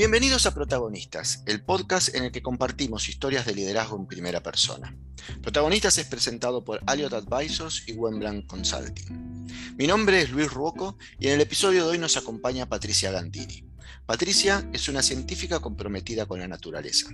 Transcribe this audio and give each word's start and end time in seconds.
Bienvenidos 0.00 0.46
a 0.46 0.54
Protagonistas, 0.54 1.42
el 1.44 1.62
podcast 1.62 2.14
en 2.14 2.24
el 2.24 2.32
que 2.32 2.40
compartimos 2.40 3.10
historias 3.10 3.44
de 3.44 3.54
liderazgo 3.54 3.98
en 3.98 4.06
primera 4.06 4.42
persona. 4.42 4.96
Protagonistas 5.42 5.98
es 5.98 6.06
presentado 6.06 6.64
por 6.64 6.80
Aliot 6.86 7.12
Advisors 7.12 7.86
y 7.86 7.92
Wemblanc 7.92 8.46
Consulting. 8.46 9.46
Mi 9.76 9.86
nombre 9.86 10.22
es 10.22 10.30
Luis 10.30 10.50
Ruoco 10.50 10.96
y 11.18 11.26
en 11.26 11.34
el 11.34 11.42
episodio 11.42 11.84
de 11.84 11.90
hoy 11.90 11.98
nos 11.98 12.16
acompaña 12.16 12.64
Patricia 12.64 13.10
Gantini. 13.10 13.62
Patricia 14.06 14.66
es 14.72 14.88
una 14.88 15.02
científica 15.02 15.60
comprometida 15.60 16.24
con 16.24 16.40
la 16.40 16.48
naturaleza. 16.48 17.10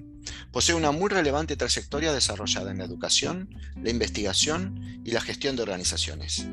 Posee 0.52 0.76
una 0.76 0.92
muy 0.92 1.10
relevante 1.10 1.56
trayectoria 1.56 2.12
desarrollada 2.12 2.70
en 2.70 2.78
la 2.78 2.84
educación, 2.84 3.50
la 3.82 3.90
investigación 3.90 5.02
y 5.04 5.10
la 5.10 5.20
gestión 5.20 5.56
de 5.56 5.62
organizaciones. 5.62 6.46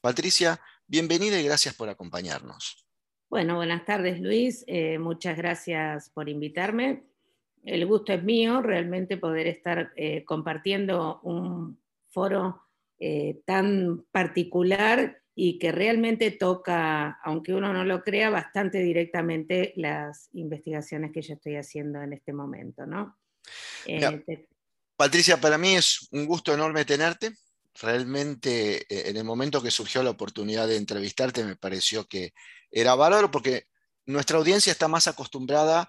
Patricia, 0.00 0.60
bienvenida 0.92 1.40
y 1.40 1.44
gracias 1.44 1.74
por 1.74 1.88
acompañarnos. 1.88 2.86
Bueno, 3.30 3.56
buenas 3.56 3.86
tardes 3.86 4.20
Luis, 4.20 4.62
eh, 4.66 4.98
muchas 4.98 5.38
gracias 5.38 6.10
por 6.10 6.28
invitarme. 6.28 7.04
El 7.64 7.86
gusto 7.86 8.12
es 8.12 8.22
mío 8.22 8.60
realmente 8.60 9.16
poder 9.16 9.46
estar 9.46 9.90
eh, 9.96 10.22
compartiendo 10.26 11.20
un 11.22 11.80
foro 12.10 12.64
eh, 12.98 13.40
tan 13.46 14.04
particular 14.12 15.22
y 15.34 15.58
que 15.58 15.72
realmente 15.72 16.30
toca, 16.30 17.18
aunque 17.24 17.54
uno 17.54 17.72
no 17.72 17.86
lo 17.86 18.02
crea, 18.02 18.28
bastante 18.28 18.80
directamente 18.80 19.72
las 19.76 20.28
investigaciones 20.34 21.10
que 21.10 21.22
yo 21.22 21.32
estoy 21.32 21.56
haciendo 21.56 22.02
en 22.02 22.12
este 22.12 22.34
momento. 22.34 22.84
¿no? 22.84 23.16
Patricia, 24.94 25.40
para 25.40 25.56
mí 25.56 25.74
es 25.74 26.06
un 26.10 26.26
gusto 26.26 26.52
enorme 26.52 26.84
tenerte. 26.84 27.32
Realmente 27.74 28.82
eh, 28.88 29.10
en 29.10 29.16
el 29.16 29.24
momento 29.24 29.62
que 29.62 29.70
surgió 29.70 30.02
la 30.02 30.10
oportunidad 30.10 30.68
de 30.68 30.76
entrevistarte 30.76 31.44
me 31.44 31.56
pareció 31.56 32.06
que 32.06 32.34
era 32.70 32.94
bárbaro 32.94 33.30
porque 33.30 33.66
nuestra 34.06 34.38
audiencia 34.38 34.72
está 34.72 34.88
más 34.88 35.08
acostumbrada 35.08 35.88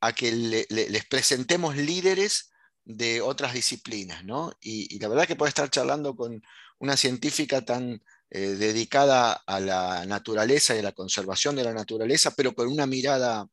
a 0.00 0.12
que 0.12 0.32
les 0.68 1.04
presentemos 1.06 1.76
líderes 1.76 2.50
de 2.84 3.22
otras 3.22 3.54
disciplinas, 3.54 4.22
¿no? 4.24 4.52
Y, 4.60 4.98
la 4.98 5.08
verdad 5.08 5.26
que 5.26 5.36
puede 5.36 5.48
estar 5.48 5.70
charlando 5.70 6.14
con 6.14 6.42
una 6.78 6.96
científica 6.96 7.64
tan 7.64 8.02
eh, 8.30 8.40
dedicada 8.40 9.32
a 9.46 9.60
la 9.60 10.04
naturaleza 10.04 10.74
y 10.74 10.80
a 10.80 10.82
la 10.82 10.92
conservación 10.92 11.56
de 11.56 11.64
la 11.64 11.72
naturaleza, 11.72 12.32
pero 12.36 12.54
con 12.54 12.68
una 12.68 12.86
mirada 12.86 13.46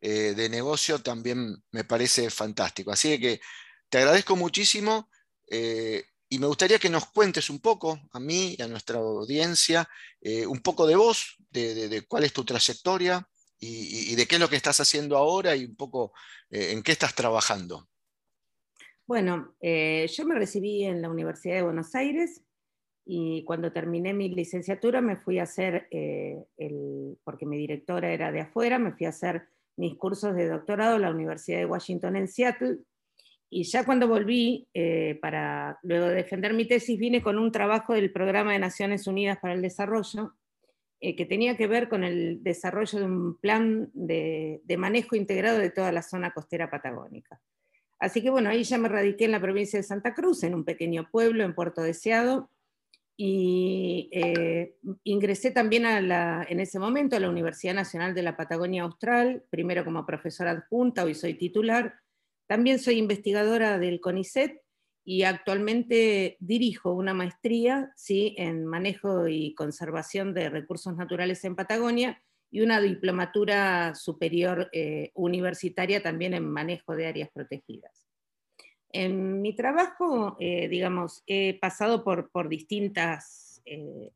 eh, 0.00 0.34
de 0.34 0.48
negocio 0.48 0.98
también 0.98 1.62
me 1.70 1.84
parece 1.84 2.30
fantástico. 2.30 2.90
Así 2.90 3.20
que 3.20 3.40
te 3.88 3.98
agradezco 3.98 4.34
muchísimo 4.34 5.08
y 6.32 6.38
me 6.38 6.46
gustaría 6.46 6.78
que 6.78 6.88
nos 6.88 7.10
cuentes 7.10 7.50
un 7.50 7.60
poco, 7.60 8.00
a 8.12 8.18
mí 8.18 8.54
y 8.56 8.62
a 8.62 8.68
nuestra 8.68 8.98
audiencia, 8.98 9.86
un 10.48 10.60
poco 10.60 10.86
de 10.86 10.96
vos, 10.96 11.36
de, 11.50 12.04
cuál 12.08 12.24
es 12.24 12.32
tu 12.32 12.42
trayectoria 12.42 13.28
y, 13.60 14.14
de 14.14 14.26
qué 14.26 14.36
es 14.36 14.40
lo 14.40 14.48
que 14.48 14.56
estás 14.56 14.80
haciendo 14.80 15.18
ahora 15.18 15.54
y 15.54 15.66
un 15.66 15.76
poco 15.76 16.14
en 16.48 16.82
qué 16.82 16.92
estás 16.92 17.14
trabajando. 17.14 17.86
Bueno, 19.06 19.54
yo 19.60 20.24
me 20.24 20.34
recibí 20.34 20.84
en 20.84 21.02
la 21.02 21.10
Universidad 21.10 21.56
de 21.56 21.64
Buenos 21.64 21.94
Aires 21.94 22.42
y 23.04 23.44
cuando 23.44 23.72
terminé 23.72 24.14
mi 24.14 24.28
licenciatura 24.28 25.00
me 25.00 25.16
fui 25.16 25.38
a 25.38 25.42
hacer, 25.42 25.88
eh, 25.90 26.44
el, 26.56 27.18
porque 27.24 27.46
mi 27.46 27.58
directora 27.58 28.12
era 28.12 28.30
de 28.30 28.40
afuera, 28.40 28.78
me 28.78 28.92
fui 28.92 29.06
a 29.06 29.10
hacer 29.10 29.48
mis 29.76 29.96
cursos 29.96 30.34
de 30.36 30.48
doctorado 30.48 30.96
en 30.96 31.02
la 31.02 31.10
Universidad 31.10 31.58
de 31.58 31.66
Washington 31.66 32.16
en 32.16 32.28
Seattle. 32.28 32.78
Y 33.54 33.64
ya 33.64 33.84
cuando 33.84 34.08
volví, 34.08 34.66
eh, 34.72 35.18
para 35.20 35.78
luego 35.82 36.06
de 36.06 36.14
defender 36.14 36.54
mi 36.54 36.64
tesis, 36.64 36.98
vine 36.98 37.20
con 37.20 37.38
un 37.38 37.52
trabajo 37.52 37.92
del 37.92 38.10
Programa 38.10 38.54
de 38.54 38.58
Naciones 38.58 39.06
Unidas 39.06 39.36
para 39.42 39.52
el 39.52 39.60
Desarrollo, 39.60 40.32
eh, 41.00 41.14
que 41.14 41.26
tenía 41.26 41.54
que 41.54 41.66
ver 41.66 41.90
con 41.90 42.02
el 42.02 42.42
desarrollo 42.42 43.00
de 43.00 43.04
un 43.04 43.36
plan 43.36 43.90
de, 43.92 44.62
de 44.64 44.76
manejo 44.78 45.16
integrado 45.16 45.58
de 45.58 45.68
toda 45.68 45.92
la 45.92 46.00
zona 46.00 46.30
costera 46.30 46.70
patagónica. 46.70 47.42
Así 47.98 48.22
que 48.22 48.30
bueno, 48.30 48.48
ahí 48.48 48.64
ya 48.64 48.78
me 48.78 48.88
radiqué 48.88 49.26
en 49.26 49.32
la 49.32 49.40
provincia 49.40 49.78
de 49.78 49.82
Santa 49.82 50.14
Cruz, 50.14 50.44
en 50.44 50.54
un 50.54 50.64
pequeño 50.64 51.10
pueblo 51.10 51.44
en 51.44 51.54
Puerto 51.54 51.82
Deseado, 51.82 52.48
y 53.18 54.08
eh, 54.12 54.76
ingresé 55.04 55.50
también 55.50 55.84
en 55.84 56.58
ese 56.58 56.78
momento 56.78 57.16
a 57.16 57.20
la 57.20 57.28
Universidad 57.28 57.74
Nacional 57.74 58.14
de 58.14 58.22
la 58.22 58.34
Patagonia 58.34 58.84
Austral, 58.84 59.44
primero 59.50 59.84
como 59.84 60.06
profesora 60.06 60.52
adjunta, 60.52 61.04
hoy 61.04 61.14
soy 61.14 61.34
titular. 61.34 62.01
También 62.52 62.78
soy 62.78 62.98
investigadora 62.98 63.78
del 63.78 63.98
CONICET 63.98 64.60
y 65.06 65.22
actualmente 65.22 66.36
dirijo 66.38 66.92
una 66.92 67.14
maestría 67.14 67.90
¿sí? 67.96 68.34
en 68.36 68.66
manejo 68.66 69.26
y 69.26 69.54
conservación 69.54 70.34
de 70.34 70.50
recursos 70.50 70.94
naturales 70.94 71.42
en 71.46 71.56
Patagonia 71.56 72.22
y 72.50 72.60
una 72.60 72.78
diplomatura 72.78 73.94
superior 73.94 74.68
eh, 74.70 75.12
universitaria 75.14 76.02
también 76.02 76.34
en 76.34 76.44
manejo 76.44 76.94
de 76.94 77.06
áreas 77.06 77.30
protegidas. 77.32 78.06
En 78.90 79.40
mi 79.40 79.56
trabajo, 79.56 80.36
eh, 80.38 80.68
digamos, 80.68 81.22
he 81.26 81.58
pasado 81.58 82.04
por, 82.04 82.50
distintas 82.50 83.62
eh, 83.64 84.12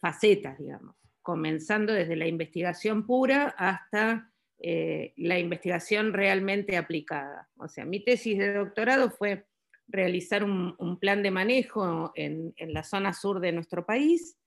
facetas, 0.00 0.56
digamos, 0.56 0.94
comenzando 1.20 1.92
desde 1.92 2.14
la 2.14 2.28
investigación 2.28 3.04
pura 3.04 3.56
hasta 3.58 4.31
eh, 4.64 5.12
la 5.16 5.40
investigación 5.40 6.12
realmente 6.12 6.76
aplicada. 6.76 7.48
O 7.56 7.66
sea, 7.66 7.84
mi 7.84 7.98
tesis 7.98 8.38
de 8.38 8.54
doctorado 8.54 9.10
fue 9.10 9.44
realizar 9.88 10.44
un, 10.44 10.98
plan 11.00 11.24
de 11.24 11.32
manejo 11.32 12.12
en, 12.14 12.54
la 12.56 12.84
zona 12.84 13.12
sur 13.12 13.40
de 13.40 13.50
nuestro 13.50 13.84
país 13.84 14.38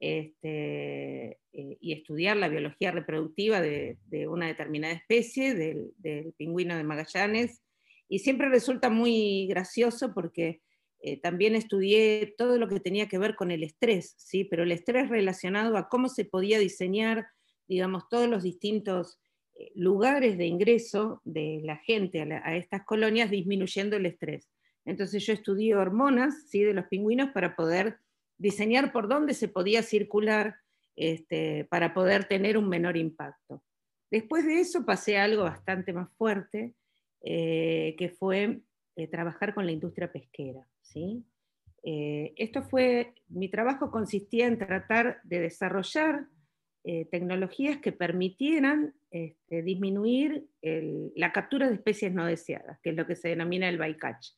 este, 0.00 1.38
y 1.52 1.92
estudiar 1.92 2.36
la 2.36 2.48
biología 2.48 2.90
reproductiva 2.90 3.60
de, 3.60 3.96
una 4.28 4.48
determinada 4.48 4.92
especie, 4.92 5.54
del, 5.54 6.34
pingüino 6.36 6.76
de 6.76 6.82
Magallanes, 6.82 7.62
y 8.08 8.18
siempre 8.18 8.48
resulta 8.48 8.90
muy 8.90 9.46
gracioso 9.46 10.12
porque 10.12 10.62
eh, 10.98 11.20
también 11.20 11.54
estudié 11.54 12.34
todo 12.36 12.58
lo 12.58 12.66
que 12.66 12.80
tenía 12.80 13.06
que 13.06 13.18
ver 13.18 13.36
con 13.36 13.52
el 13.52 13.62
estrés, 13.62 14.16
¿sí? 14.18 14.42
pero 14.42 14.64
el 14.64 14.72
estrés 14.72 15.08
relacionado 15.08 15.76
a 15.76 15.88
cómo 15.88 16.08
se 16.08 16.24
podía 16.24 16.58
diseñar, 16.58 17.28
digamos, 17.68 18.08
todos 18.08 18.28
los 18.28 18.42
distintos 18.42 19.20
eh, 19.20 19.29
lugares 19.74 20.38
de 20.38 20.46
ingreso 20.46 21.20
de 21.24 21.60
la 21.64 21.76
gente 21.76 22.22
a, 22.22 22.56
estas 22.56 22.84
colonias 22.84 23.30
disminuyendo 23.30 23.96
el 23.96 24.06
estrés. 24.06 24.48
Entonces 24.84 25.24
yo 25.26 25.32
estudié 25.32 25.74
hormonas 25.74 26.48
¿sí? 26.48 26.62
de 26.62 26.74
los 26.74 26.86
pingüinos 26.86 27.30
para 27.30 27.54
poder 27.54 27.98
diseñar 28.38 28.92
por 28.92 29.08
dónde 29.08 29.34
se 29.34 29.48
podía 29.48 29.82
circular 29.82 30.56
este, 30.96 31.66
para 31.66 31.94
poder 31.94 32.24
tener 32.24 32.56
un 32.56 32.68
menor 32.68 32.96
impacto. 32.96 33.62
Después 34.10 34.44
de 34.44 34.60
eso 34.60 34.84
pasé 34.84 35.18
a 35.18 35.24
algo 35.24 35.44
bastante 35.44 35.92
más 35.92 36.10
fuerte, 36.16 36.74
eh, 37.22 37.94
que 37.98 38.08
fue 38.08 38.60
eh, 38.96 39.06
trabajar 39.08 39.54
con 39.54 39.66
la 39.66 39.72
industria 39.72 40.10
pesquera. 40.10 40.66
¿sí? 40.80 41.24
Eh, 41.82 42.32
esto 42.36 42.62
fue, 42.62 43.14
mi 43.28 43.48
trabajo 43.48 43.90
consistía 43.90 44.46
en 44.46 44.58
tratar 44.58 45.20
de 45.22 45.40
desarrollar 45.40 46.26
tecnologías 46.82 47.78
que 47.78 47.92
permitieran 47.92 48.94
este, 49.10 49.62
disminuir 49.62 50.46
la 50.62 51.32
captura 51.32 51.68
de 51.68 51.74
especies 51.74 52.12
no 52.12 52.24
deseadas, 52.24 52.80
que 52.80 52.90
es 52.90 52.96
lo 52.96 53.06
que 53.06 53.16
se 53.16 53.28
denomina 53.28 53.68
el 53.68 53.78
bycatch. 53.78 54.28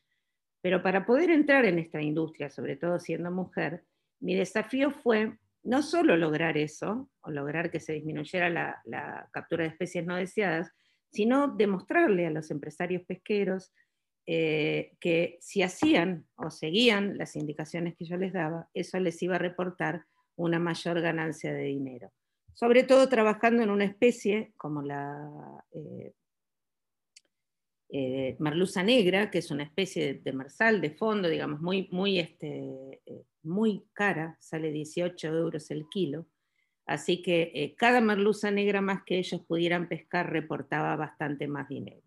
Pero 0.60 0.82
para 0.82 1.06
poder 1.06 1.30
entrar 1.30 1.64
en 1.64 1.78
esta 1.78 2.02
industria, 2.02 2.50
sobre 2.50 2.76
todo 2.76 2.98
siendo 2.98 3.30
mujer, 3.30 3.84
mi 4.20 4.34
desafío 4.34 4.90
fue 4.90 5.38
no 5.62 5.82
solo 5.82 6.16
lograr 6.16 6.58
eso, 6.58 7.08
o 7.20 7.30
lograr 7.30 7.70
que 7.70 7.78
se 7.78 7.92
disminuyera 7.92 8.50
la 8.50 9.28
captura 9.32 9.62
de 9.62 9.70
especies 9.70 10.04
no 10.04 10.16
deseadas, 10.16 10.72
sino 11.12 11.48
demostrarle 11.48 12.26
a 12.26 12.30
los 12.30 12.50
empresarios 12.50 13.02
pesqueros 13.02 13.72
eh, 14.26 14.92
que 15.00 15.36
si 15.40 15.62
hacían 15.62 16.26
o 16.36 16.50
seguían 16.50 17.18
las 17.18 17.36
indicaciones 17.36 17.96
que 17.96 18.04
yo 18.04 18.16
les 18.16 18.32
daba, 18.32 18.68
eso 18.72 18.98
les 18.98 19.20
iba 19.22 19.34
a 19.34 19.38
reportar 19.38 20.04
una 20.36 20.58
mayor 20.58 21.00
ganancia 21.00 21.52
de 21.52 21.64
dinero. 21.64 22.12
Sobre 22.54 22.82
todo 22.84 23.08
trabajando 23.08 23.62
en 23.62 23.70
una 23.70 23.84
especie 23.84 24.52
como 24.56 24.82
la 24.82 25.64
eh, 25.72 26.12
eh, 27.90 28.36
merluza 28.38 28.82
negra, 28.82 29.30
que 29.30 29.38
es 29.38 29.50
una 29.50 29.64
especie 29.64 30.14
de, 30.14 30.32
marsal 30.32 30.80
de 30.80 30.90
fondo, 30.90 31.28
digamos, 31.28 31.60
muy, 31.60 31.88
muy, 31.90 32.18
este, 32.18 33.00
muy 33.42 33.84
cara, 33.92 34.36
sale 34.40 34.70
18 34.70 35.28
euros 35.28 35.70
el 35.70 35.88
kilo, 35.88 36.26
Así 36.86 37.22
que 37.22 37.52
eh, 37.54 37.74
cada 37.76 38.00
merluza 38.00 38.50
negra 38.50 38.80
más 38.80 39.02
que 39.04 39.18
ellos 39.18 39.40
pudieran 39.46 39.88
pescar 39.88 40.30
reportaba 40.30 40.96
bastante 40.96 41.46
más 41.46 41.68
dinero. 41.68 42.02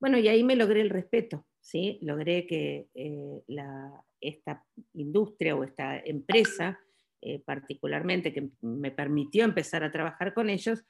Bueno, 0.00 0.18
y 0.18 0.28
ahí 0.28 0.42
me 0.42 0.56
logré 0.56 0.80
el 0.80 0.90
respeto, 0.90 1.46
¿sí? 1.60 1.98
logré 2.02 2.46
que 2.46 2.88
eh, 2.94 3.42
esta 4.20 4.64
industria 4.94 5.54
o 5.54 5.64
esta 5.64 5.98
empresa, 5.98 6.78
eh, 7.20 7.42
particularmente 7.44 8.32
que 8.32 8.50
me 8.60 8.90
permitió 8.90 9.44
empezar 9.44 9.84
a 9.84 9.92
trabajar 9.92 10.34
con 10.34 10.50
ellos, 10.50 10.84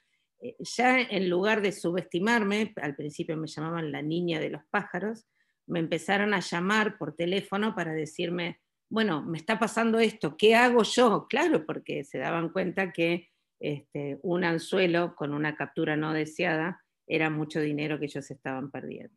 ya 0.59 1.01
en 1.01 1.31
lugar 1.31 1.63
de 1.63 1.73
subestimarme, 1.73 2.75
al 2.77 2.95
principio 2.95 3.39
me 3.39 3.47
llamaban 3.47 3.91
la 3.91 4.03
niña 4.03 4.39
de 4.39 4.51
los 4.51 4.63
pájaros, 4.71 5.27
me 5.67 5.81
empezaron 5.81 6.35
a 6.35 6.41
llamar 6.41 6.99
por 6.99 7.15
teléfono 7.17 7.75
para 7.75 7.93
decirme, 7.93 8.61
bueno, 8.89 9.23
me 9.23 9.39
está 9.39 9.59
pasando 9.59 9.99
esto, 9.99 10.37
¿qué 10.37 10.55
hago 10.55 10.83
yo? 10.83 11.27
Claro, 11.29 11.67
porque 11.67 12.05
se 12.05 12.19
daban 12.19 12.51
cuenta 12.51 12.93
que 12.93 13.29
este, 13.59 14.19
un 14.23 14.45
anzuelo 14.45 15.15
con 15.17 15.33
una 15.33 15.57
captura 15.57 15.97
no 15.97 16.13
deseada 16.13 16.85
era 17.07 17.31
mucho 17.31 17.61
dinero 17.61 17.99
que 17.99 18.07
ellos 18.07 18.31
estaban 18.31 18.71
perdiendo. 18.71 19.17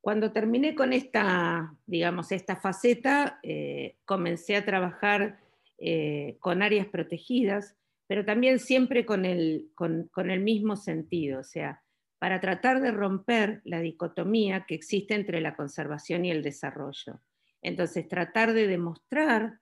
Cuando 0.00 0.32
terminé 0.32 0.74
con 0.74 0.92
esta, 0.92 1.74
digamos, 1.86 2.30
esta 2.30 2.56
faceta, 2.56 3.38
eh, 3.42 3.96
comencé 4.04 4.56
a 4.56 4.64
trabajar 4.64 5.40
eh, 5.78 6.36
con 6.40 6.62
áreas 6.62 6.86
protegidas, 6.86 7.76
pero 8.06 8.24
también 8.24 8.58
siempre 8.58 9.06
con 9.06 9.24
el, 9.24 9.70
con, 9.74 10.30
el 10.30 10.40
mismo 10.40 10.76
sentido, 10.76 11.40
o 11.40 11.44
sea, 11.44 11.82
para 12.18 12.40
tratar 12.40 12.80
de 12.80 12.90
romper 12.90 13.60
la 13.64 13.80
dicotomía 13.80 14.64
que 14.66 14.74
existe 14.74 15.14
entre 15.14 15.40
la 15.40 15.56
conservación 15.56 16.24
y 16.24 16.30
el 16.30 16.42
desarrollo. 16.42 17.20
Entonces, 17.60 18.08
tratar 18.08 18.52
de 18.52 18.66
demostrar 18.66 19.60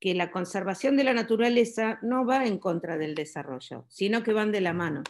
que 0.00 0.14
la 0.14 0.30
conservación 0.30 0.96
de 0.96 1.04
la 1.04 1.14
naturaleza 1.14 1.98
no 2.02 2.26
va 2.26 2.46
en 2.46 2.58
contra 2.58 2.98
del 2.98 3.14
desarrollo, 3.14 3.86
sino 3.88 4.22
que 4.22 4.32
van 4.32 4.52
de 4.52 4.60
la 4.60 4.74
mano, 4.74 5.02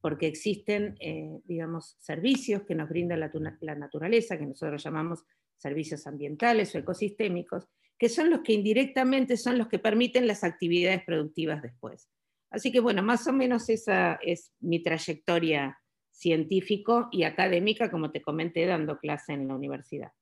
porque 0.00 0.26
existen, 0.26 0.96
eh, 1.00 1.40
digamos, 1.44 1.96
servicios 1.98 2.62
que 2.62 2.74
nos 2.74 2.88
brinda 2.88 3.16
la, 3.16 3.74
naturaleza, 3.74 4.38
que 4.38 4.46
nosotros 4.46 4.82
llamamos 4.82 5.24
servicios 5.56 6.06
ambientales 6.06 6.74
o 6.74 6.78
ecosistémicos, 6.78 7.68
que 7.98 8.08
son 8.08 8.30
los 8.30 8.40
que 8.40 8.52
indirectamente 8.52 9.36
son 9.36 9.58
los 9.58 9.68
que 9.68 9.78
permiten 9.78 10.26
las 10.26 10.44
actividades 10.44 11.02
productivas 11.04 11.60
después. 11.62 12.08
Así 12.50 12.72
que 12.72 12.80
bueno, 12.80 13.02
más 13.02 13.26
o 13.26 13.32
menos 13.32 13.68
esa 13.68 14.18
es 14.22 14.52
mi 14.60 14.82
trayectoria 14.82 15.78
científico 16.10 17.08
y 17.12 17.24
académica, 17.24 17.90
como 17.90 18.10
te 18.10 18.22
comenté, 18.22 18.66
dando 18.66 18.98
clase 18.98 19.32
en 19.32 19.48
la 19.48 19.54
universidad. 19.54 20.12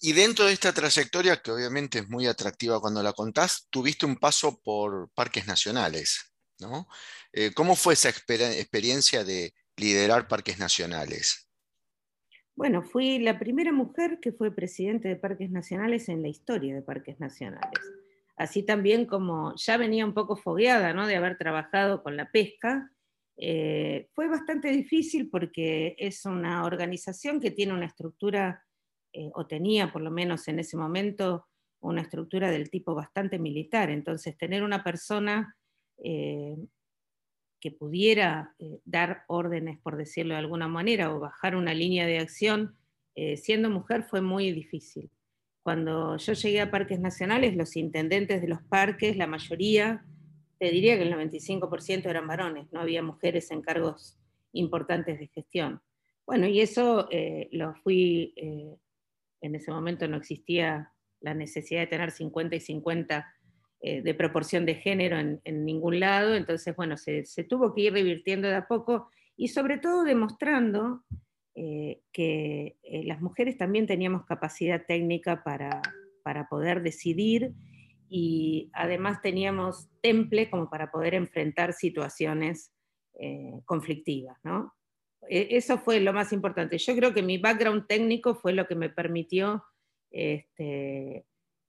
Y 0.00 0.12
dentro 0.12 0.46
de 0.46 0.52
esta 0.52 0.72
trayectoria, 0.72 1.42
que 1.42 1.50
obviamente 1.50 1.98
es 1.98 2.08
muy 2.08 2.26
atractiva 2.26 2.80
cuando 2.80 3.02
la 3.02 3.12
contás, 3.12 3.66
tuviste 3.68 4.06
un 4.06 4.16
paso 4.16 4.60
por 4.62 5.10
parques 5.10 5.46
nacionales, 5.48 6.32
¿no? 6.60 6.88
Eh, 7.32 7.52
¿Cómo 7.52 7.74
fue 7.74 7.94
esa 7.94 8.08
experiencia 8.08 9.24
de 9.24 9.52
liderar 9.78 10.28
parques 10.28 10.58
nacionales? 10.58 11.48
Bueno, 12.54 12.82
fui 12.82 13.18
la 13.20 13.38
primera 13.38 13.72
mujer 13.72 14.18
que 14.20 14.32
fue 14.32 14.54
presidente 14.54 15.08
de 15.08 15.16
parques 15.16 15.50
nacionales 15.50 16.08
en 16.08 16.22
la 16.22 16.28
historia 16.28 16.74
de 16.74 16.82
parques 16.82 17.20
nacionales. 17.20 17.78
Así 18.36 18.64
también 18.64 19.06
como 19.06 19.54
ya 19.56 19.76
venía 19.76 20.04
un 20.04 20.14
poco 20.14 20.36
fogueada 20.36 20.92
¿no? 20.92 21.06
de 21.06 21.16
haber 21.16 21.38
trabajado 21.38 22.02
con 22.02 22.16
la 22.16 22.30
pesca, 22.30 22.90
eh, 23.36 24.08
fue 24.12 24.28
bastante 24.28 24.70
difícil 24.70 25.30
porque 25.30 25.94
es 25.98 26.24
una 26.24 26.64
organización 26.64 27.40
que 27.40 27.52
tiene 27.52 27.72
una 27.72 27.86
estructura 27.86 28.64
eh, 29.12 29.30
o 29.34 29.46
tenía 29.46 29.92
por 29.92 30.02
lo 30.02 30.10
menos 30.10 30.48
en 30.48 30.58
ese 30.58 30.76
momento 30.76 31.46
una 31.80 32.02
estructura 32.02 32.50
del 32.50 32.70
tipo 32.70 32.94
bastante 32.94 33.38
militar. 33.38 33.90
Entonces, 33.90 34.36
tener 34.36 34.64
una 34.64 34.82
persona 34.82 35.56
eh, 36.02 36.56
que 37.60 37.70
pudiera 37.70 38.54
eh, 38.58 38.80
dar 38.84 39.24
órdenes, 39.26 39.78
por 39.78 39.96
decirlo 39.96 40.34
de 40.34 40.40
alguna 40.40 40.68
manera, 40.68 41.14
o 41.14 41.20
bajar 41.20 41.56
una 41.56 41.74
línea 41.74 42.06
de 42.06 42.18
acción, 42.18 42.76
siendo 43.34 43.68
mujer 43.68 44.04
fue 44.04 44.20
muy 44.20 44.52
difícil. 44.52 45.10
Cuando 45.64 46.16
yo 46.18 46.34
llegué 46.34 46.60
a 46.60 46.70
parques 46.70 47.00
nacionales, 47.00 47.56
los 47.56 47.74
intendentes 47.74 48.40
de 48.40 48.46
los 48.46 48.62
parques, 48.62 49.16
la 49.16 49.26
mayoría, 49.26 50.04
te 50.60 50.70
diría 50.70 50.96
que 50.96 51.02
el 51.02 51.12
95% 51.12 52.08
eran 52.08 52.28
varones, 52.28 52.70
no 52.70 52.78
había 52.78 53.02
mujeres 53.02 53.50
en 53.50 53.60
cargos 53.60 54.20
importantes 54.52 55.18
de 55.18 55.26
gestión. 55.26 55.82
Bueno, 56.24 56.46
y 56.46 56.60
eso 56.60 57.08
lo 57.50 57.74
fui 57.82 58.34
en 59.40 59.54
ese 59.54 59.70
momento 59.70 60.08
no 60.08 60.16
existía 60.16 60.92
la 61.20 61.34
necesidad 61.34 61.80
de 61.80 61.86
tener 61.86 62.10
50 62.10 62.56
y 62.56 62.60
50 62.60 63.26
eh, 63.80 64.02
de 64.02 64.12
proporción 64.12 64.66
de 64.66 64.74
género 64.74 65.18
en, 65.18 65.64
ningún 65.64 66.00
lado, 66.00 66.34
entonces, 66.34 66.74
bueno, 66.74 66.96
se, 66.96 67.22
tuvo 67.48 67.72
que 67.72 67.82
ir 67.82 67.92
revirtiendo 67.92 68.48
de 68.48 68.56
a 68.56 68.66
poco 68.66 69.08
y 69.36 69.48
sobre 69.48 69.78
todo 69.78 70.02
demostrando 70.02 71.04
eh, 71.54 72.00
que 72.10 72.76
eh, 72.82 73.04
las 73.04 73.20
mujeres 73.20 73.56
también 73.56 73.86
teníamos 73.86 74.26
capacidad 74.26 74.84
técnica 74.84 75.44
para, 75.44 75.80
para 76.24 76.48
poder 76.48 76.82
decidir 76.82 77.54
y 78.08 78.68
además 78.72 79.22
teníamos 79.22 79.88
temple 80.00 80.50
como 80.50 80.68
para 80.68 80.90
poder 80.90 81.14
enfrentar 81.14 81.72
situaciones 81.72 82.72
conflictivas, 83.64 84.38
¿no? 84.44 84.74
E, 85.28 85.56
eso 85.56 85.78
fue 85.78 86.00
lo 86.00 86.12
más 86.12 86.32
importante. 86.32 86.78
Yo 86.78 86.94
creo 86.94 87.12
que 87.12 87.22
mi 87.22 87.38
background 87.38 87.86
técnico 87.86 88.34
fue 88.34 88.52
lo 88.52 88.66
que 88.66 88.76
me 88.76 88.90
permitió 88.90 89.64
este, 90.10 91.26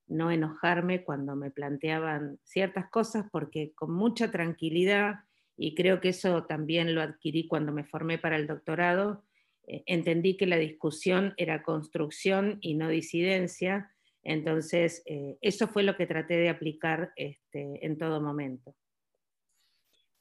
no 0.09 0.31
enojarme 0.31 1.03
cuando 1.03 1.35
me 1.35 1.51
planteaban 1.51 2.39
ciertas 2.43 2.89
cosas, 2.89 3.25
porque 3.31 3.71
con 3.75 3.93
mucha 3.93 4.31
tranquilidad, 4.31 5.19
y 5.55 5.75
creo 5.75 6.01
que 6.01 6.09
eso 6.09 6.45
también 6.45 6.95
lo 6.95 7.01
adquirí 7.01 7.47
cuando 7.47 7.71
me 7.71 7.83
formé 7.83 8.17
para 8.17 8.35
el 8.35 8.47
doctorado, 8.47 9.23
eh, 9.67 9.83
entendí 9.85 10.35
que 10.35 10.47
la 10.47 10.57
discusión 10.57 11.33
era 11.37 11.63
construcción 11.63 12.57
y 12.61 12.75
no 12.75 12.89
disidencia, 12.89 13.93
entonces 14.23 15.03
eh, 15.05 15.37
eso 15.41 15.67
fue 15.67 15.83
lo 15.83 15.95
que 15.95 16.07
traté 16.07 16.35
de 16.35 16.49
aplicar 16.49 17.13
este, 17.15 17.85
en 17.85 17.97
todo 17.97 18.21
momento. 18.21 18.75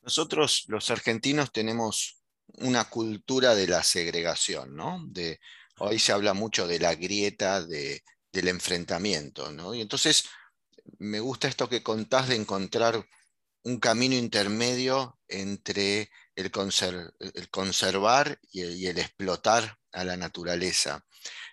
Nosotros 0.02 0.64
los 0.68 0.90
argentinos 0.90 1.52
tenemos 1.52 2.22
una 2.60 2.84
cultura 2.84 3.54
de 3.54 3.66
la 3.66 3.82
segregación, 3.82 4.74
¿no? 4.76 5.04
De, 5.08 5.40
hoy 5.78 5.98
se 5.98 6.12
habla 6.12 6.34
mucho 6.34 6.66
de 6.66 6.78
la 6.78 6.94
grieta 6.94 7.64
del 8.38 8.48
enfrentamiento, 8.48 9.50
¿no? 9.50 9.74
Y 9.74 9.80
entonces 9.80 10.28
me 10.98 11.18
gusta 11.18 11.48
esto 11.48 11.68
que 11.68 11.82
contás 11.82 12.28
de 12.28 12.36
encontrar 12.36 13.04
un 13.64 13.80
camino 13.80 14.14
intermedio 14.14 15.18
entre 15.26 16.10
el, 16.36 16.50
conservar 17.50 18.38
y 18.52 18.86
el, 18.86 18.98
explotar 18.98 19.76
a 19.92 20.04
la 20.04 20.16
naturaleza. 20.16 21.04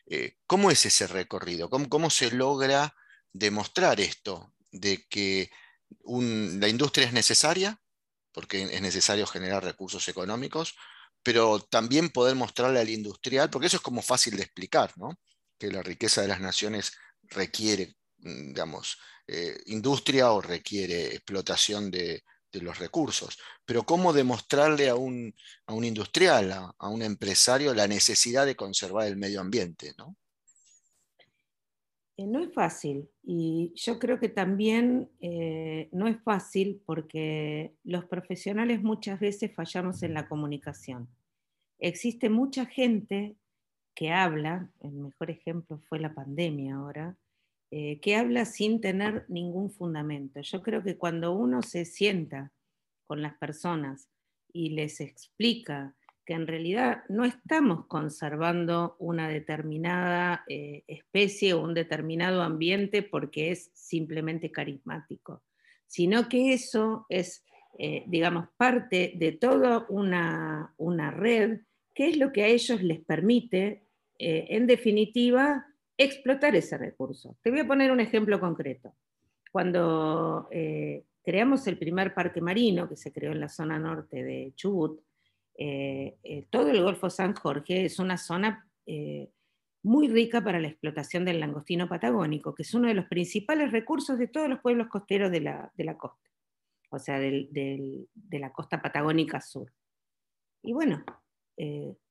Eh, 0.06 0.38
¿Cómo 0.46 0.70
es 0.70 0.86
ese 0.86 1.08
recorrido? 1.08 1.70
¿Cómo, 1.70 2.10
se 2.12 2.30
logra 2.32 2.96
demostrar 3.34 4.00
esto? 4.00 4.54
De 4.72 5.06
que 5.10 5.50
la 5.90 6.70
industria 6.70 7.08
es 7.08 7.14
necesaria, 7.14 7.82
porque 8.32 8.62
es 8.62 8.82
necesario 8.82 9.26
generar 9.26 9.64
recursos 9.64 10.08
económicos, 10.08 10.76
pero 11.24 11.60
también 11.60 12.10
poder 12.10 12.36
mostrarle 12.36 12.80
al 12.80 12.90
industrial, 12.90 13.50
porque 13.50 13.68
eso 13.68 13.78
es 13.78 13.84
como 13.84 14.04
fácil 14.04 14.38
de 14.38 14.44
explicar, 14.44 14.94
¿no? 14.98 15.18
Que 15.58 15.72
la 15.72 15.82
riqueza 15.82 16.22
de 16.22 16.28
las 16.28 16.42
naciones 16.42 16.94
requiere, 17.24 17.96
mm, 18.20 18.48
digamos, 18.50 18.98
eh, 19.28 19.58
industria 19.68 20.32
o 20.32 20.42
requiere 20.42 21.08
explotación 21.08 21.90
de, 21.92 22.24
los 22.62 22.80
recursos, 22.80 23.38
pero 23.66 23.84
cómo 23.84 24.14
demostrarle 24.14 24.88
a 24.88 24.96
un, 24.96 25.36
industrial, 25.68 26.74
a, 26.80 26.88
un 26.88 27.02
empresario, 27.02 27.74
la 27.74 27.86
necesidad 27.86 28.46
de 28.46 28.56
conservar 28.56 29.08
el 29.08 29.18
medio 29.18 29.42
ambiente, 29.42 29.94
¿no? 29.98 30.16
Eh, 32.16 32.26
no 32.26 32.42
es 32.42 32.54
fácil 32.54 33.10
y 33.24 33.74
yo 33.76 34.00
creo 34.00 34.22
que 34.22 34.30
también 34.30 35.10
eh, 35.20 35.90
no 35.92 36.08
es 36.08 36.24
fácil 36.24 36.82
porque 36.86 37.74
los 37.84 38.06
profesionales 38.06 38.82
muchas 38.82 39.20
veces 39.20 39.54
fallamos 39.54 40.02
en 40.02 40.14
la 40.14 40.30
comunicación. 40.30 41.10
Existe 41.78 42.30
mucha 42.30 42.66
gente 42.66 43.36
que 43.96 44.12
habla, 44.12 44.70
el 44.82 44.92
mejor 44.92 45.32
ejemplo 45.32 45.80
fue 45.90 46.00
la 46.00 46.14
pandemia 46.14 46.76
ahora, 46.76 47.18
eh, 47.72 48.00
que 48.00 48.16
habla 48.16 48.46
sin 48.46 48.82
tener 48.82 49.26
ningún 49.28 49.72
fundamento. 49.72 50.42
Yo 50.42 50.62
creo 50.62 50.84
que 50.84 50.98
cuando 50.98 51.34
uno 51.34 51.62
se 51.62 51.86
sienta 51.86 52.52
con 53.08 53.22
las 53.22 53.36
personas 53.38 54.10
y 54.52 54.70
les 54.70 55.02
explica 55.02 55.96
que 56.26 56.34
en 56.34 56.48
realidad 56.48 57.04
no 57.08 57.24
estamos 57.24 57.86
conservando 57.86 58.96
una 59.00 59.30
determinada 59.30 60.44
eh, 60.48 60.84
especie 60.88 61.54
o 61.54 61.62
un 61.62 61.74
determinado 61.74 62.42
ambiente 62.42 63.04
porque 63.04 63.52
es 63.52 63.70
simplemente 63.74 64.52
carismático, 64.52 65.44
sino 65.86 66.28
que 66.28 66.54
eso 66.54 67.06
es, 67.10 67.46
eh, 67.78 68.04
digamos, 68.08 68.48
parte 68.58 69.14
de 69.16 69.34
toda 69.34 69.86
una, 69.90 70.74
red 71.12 71.62
que 71.94 72.10
es 72.10 72.18
lo 72.18 72.32
que 72.32 72.44
a 72.44 72.48
ellos 72.48 72.82
les 72.82 73.00
permite, 73.00 73.85
eh, 74.20 74.48
en 74.50 74.68
definitiva, 74.68 75.66
explotar 75.98 76.56
ese 76.56 76.78
recurso. 76.78 77.38
Te 77.42 77.52
voy 77.52 77.60
a 77.62 77.68
poner 77.68 77.92
un 77.92 78.00
ejemplo 78.00 78.40
concreto. 78.40 78.94
Cuando 79.52 80.50
creamos 81.24 81.66
el 81.68 81.78
primer 81.78 82.14
parque 82.14 82.42
marino, 82.42 82.88
que 82.88 82.96
se 82.96 83.12
creó 83.12 83.32
en 83.32 83.40
la 83.40 83.50
zona 83.50 83.80
norte 83.80 84.24
de 84.24 84.54
Chubut, 84.56 85.02
eh, 85.58 86.18
eh, 86.24 86.46
todo 86.50 86.70
el 86.70 86.84
Golfo 86.84 87.10
San 87.10 87.34
Jorge 87.34 87.86
es 87.86 87.98
una 88.00 88.18
zona 88.18 88.70
eh, 88.86 89.32
muy 89.84 90.10
rica 90.10 90.44
para 90.44 90.60
la 90.60 90.68
explotación 90.68 91.24
del 91.24 91.40
langostino 91.40 91.88
patagónico, 91.88 92.54
que 92.54 92.64
es 92.64 92.74
uno 92.74 92.88
de 92.90 92.94
los 92.94 93.06
principales 93.06 93.72
recursos 93.72 94.20
de 94.20 94.28
todos 94.28 94.50
los 94.50 94.60
pueblos 94.60 94.88
costeros 94.88 95.32
de 95.32 95.40
la, 95.40 95.72
costa, 95.98 96.30
o 96.90 97.00
sea, 97.00 97.20
de 97.20 98.08
la 98.32 98.52
costa 98.52 98.82
patagónica 98.82 99.40
sur. 99.40 99.72
Y 100.62 100.74
bueno, 100.74 101.06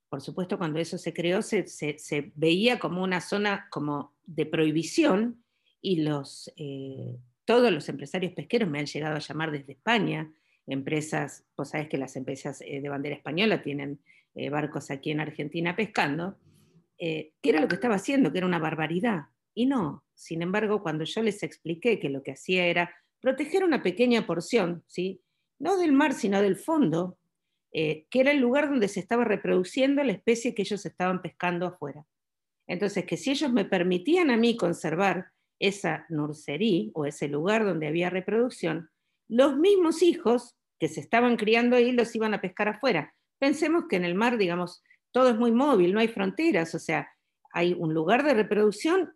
por 0.09 0.21
supuesto, 0.21 0.59
cuando 0.59 0.79
eso 0.79 0.99
se 0.99 1.13
creó, 1.13 1.43
se, 1.43 2.33
veía 2.35 2.79
como 2.79 3.03
una 3.03 3.21
zona 3.21 3.67
como 3.71 4.15
de 4.25 4.47
prohibición 4.47 5.45
y 5.81 6.03
los, 6.03 6.53
eh, 6.57 7.17
todos 7.45 7.73
los 7.73 7.89
empresarios 7.89 8.33
pesqueros 8.33 8.69
me 8.69 8.79
han 8.79 8.87
llegado 8.87 9.17
a 9.17 9.21
llamar 9.21 9.51
desde 9.51 9.73
España, 9.73 10.33
empresas, 10.67 11.45
vos 11.57 11.71
sabés 11.71 11.89
que 11.89 11.99
las 11.99 12.17
empresas 12.17 12.61
eh, 12.63 12.81
de 12.81 12.89
bandera 12.89 13.17
española 13.17 13.63
tienen 13.63 14.01
eh, 14.35 14.51
barcos 14.51 14.91
aquí 14.91 15.11
en 15.11 15.21
Argentina 15.21 15.77
pescando, 15.77 16.39
que 16.97 17.33
era 17.43 17.61
lo 17.61 17.69
que 17.69 17.75
estaba 17.75 17.97
haciendo, 17.97 18.33
que 18.33 18.39
era 18.39 18.47
una 18.47 18.61
barbaridad. 18.61 19.27
Y 19.53 19.67
no, 19.67 20.05
sin 20.15 20.41
embargo, 20.41 20.83
cuando 20.83 21.05
yo 21.05 21.23
les 21.23 21.43
expliqué 21.43 21.99
que 21.99 22.09
lo 22.09 22.23
que 22.23 22.33
hacía 22.33 22.67
era 22.67 22.95
proteger 23.21 23.65
una 23.65 23.83
pequeña 23.83 24.27
porción, 24.27 24.85
¿sí? 24.87 25.21
no 25.59 25.77
del 25.77 25.93
mar, 25.93 26.15
sino 26.15 26.41
del 26.41 26.57
fondo, 26.57 27.19
eh, 27.76 28.07
que 28.09 28.21
era 28.21 28.31
el 28.31 28.38
lugar 28.38 28.69
donde 28.69 28.87
se 28.87 29.00
estaba 29.00 29.25
reproduciendo 29.25 30.04
la 30.04 30.12
especie 30.12 30.54
que 30.54 30.62
ellos 30.62 30.87
estaban 30.87 31.21
pescando 31.21 31.66
afuera. 31.66 32.07
Entonces, 32.69 33.04
que 33.04 33.16
si 33.16 33.33
ellos 33.33 33.52
me 33.52 33.64
permitían 33.64 34.31
a 34.31 34.37
mí 34.37 34.57
conservar 34.57 35.33
esa 35.59 36.07
nursería 36.09 36.90
o 36.95 37.04
ese 37.04 37.26
lugar 37.26 37.64
donde 37.64 37.88
había 37.88 38.11
reproducción, 38.11 38.90
los 39.28 39.57
mismos 39.57 40.02
hijos 40.02 40.57
que 40.78 40.88
se 40.88 41.00
estaban 41.00 41.37
criando 41.37 41.75
ahí 41.75 41.90
los 41.90 42.14
iban 42.14 42.33
a 42.33 42.40
pescar 42.40 42.69
afuera. 42.69 43.12
Pensemos 43.40 43.87
que 43.88 43.97
en 43.97 44.04
el 44.04 44.14
mar, 44.14 44.38
digamos, 44.38 44.85
todo 45.11 45.31
es 45.31 45.37
muy 45.37 45.50
móvil, 45.50 45.93
no 45.93 45.99
hay 46.00 46.09
fronteras, 46.09 46.76
o 46.76 46.78
sea, 46.78 47.09
hay 47.52 47.73
un 47.73 47.93
lugar 47.93 48.23
de 48.23 48.35
reproducción, 48.35 49.14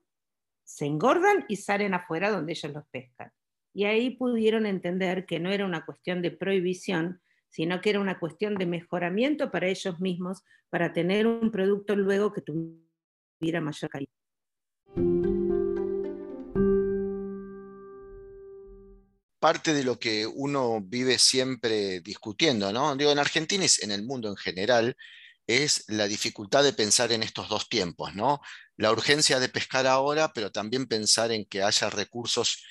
se 0.65 0.87
engordan 0.87 1.45
y 1.49 1.57
salen 1.57 1.95
afuera 1.95 2.31
donde 2.31 2.53
ellos 2.53 2.73
los 2.73 2.85
pescan. 2.91 3.31
Y 3.73 3.85
ahí 3.85 4.11
pudieron 4.11 4.67
entender 4.67 5.27
que 5.27 5.39
no 5.39 5.51
era 5.51 5.65
una 5.65 5.85
cuestión 5.87 6.23
de 6.23 6.33
prohibición, 6.33 7.21
sino 7.49 7.81
que 7.81 7.91
era 7.91 8.01
una 8.01 8.19
cuestión 8.19 8.55
de 8.57 8.67
mejoramiento 8.67 9.51
para 9.51 9.69
ellos 9.69 10.01
mismos, 10.01 10.43
para 10.71 10.93
tener 10.93 11.27
un 11.27 11.51
producto 11.51 11.97
luego 11.97 12.33
que 12.33 12.43
tuviera 12.43 13.61
mayor 13.61 13.91
calidad. 13.91 14.13
Parte 19.41 19.73
de 19.73 19.85
lo 19.85 19.99
que 19.99 20.27
uno 20.27 20.81
vive 20.83 21.19
siempre 21.19 22.01
discutiendo, 22.01 22.73
¿no? 22.73 22.97
Digo, 22.97 23.13
en 23.13 23.21
Argentina 23.21 23.65
y 23.65 23.85
en 23.85 23.93
el 23.93 24.05
mundo 24.05 24.29
en 24.29 24.37
general, 24.37 24.97
es 25.49 25.85
la 25.89 26.07
dificultad 26.07 26.63
de 26.63 26.75
pensar 26.75 27.11
en 27.11 27.23
estos 27.23 27.49
dos 27.49 27.69
tiempos, 27.69 28.15
¿no? 28.15 28.41
La 28.77 28.93
urgencia 28.93 29.41
de 29.41 29.49
pescar 29.49 29.87
ahora, 29.87 30.33
pero 30.35 30.53
también 30.53 30.87
pensar 30.87 31.33
en 31.33 31.47
que 31.47 31.63
haya 31.63 31.89
recursos 31.89 32.63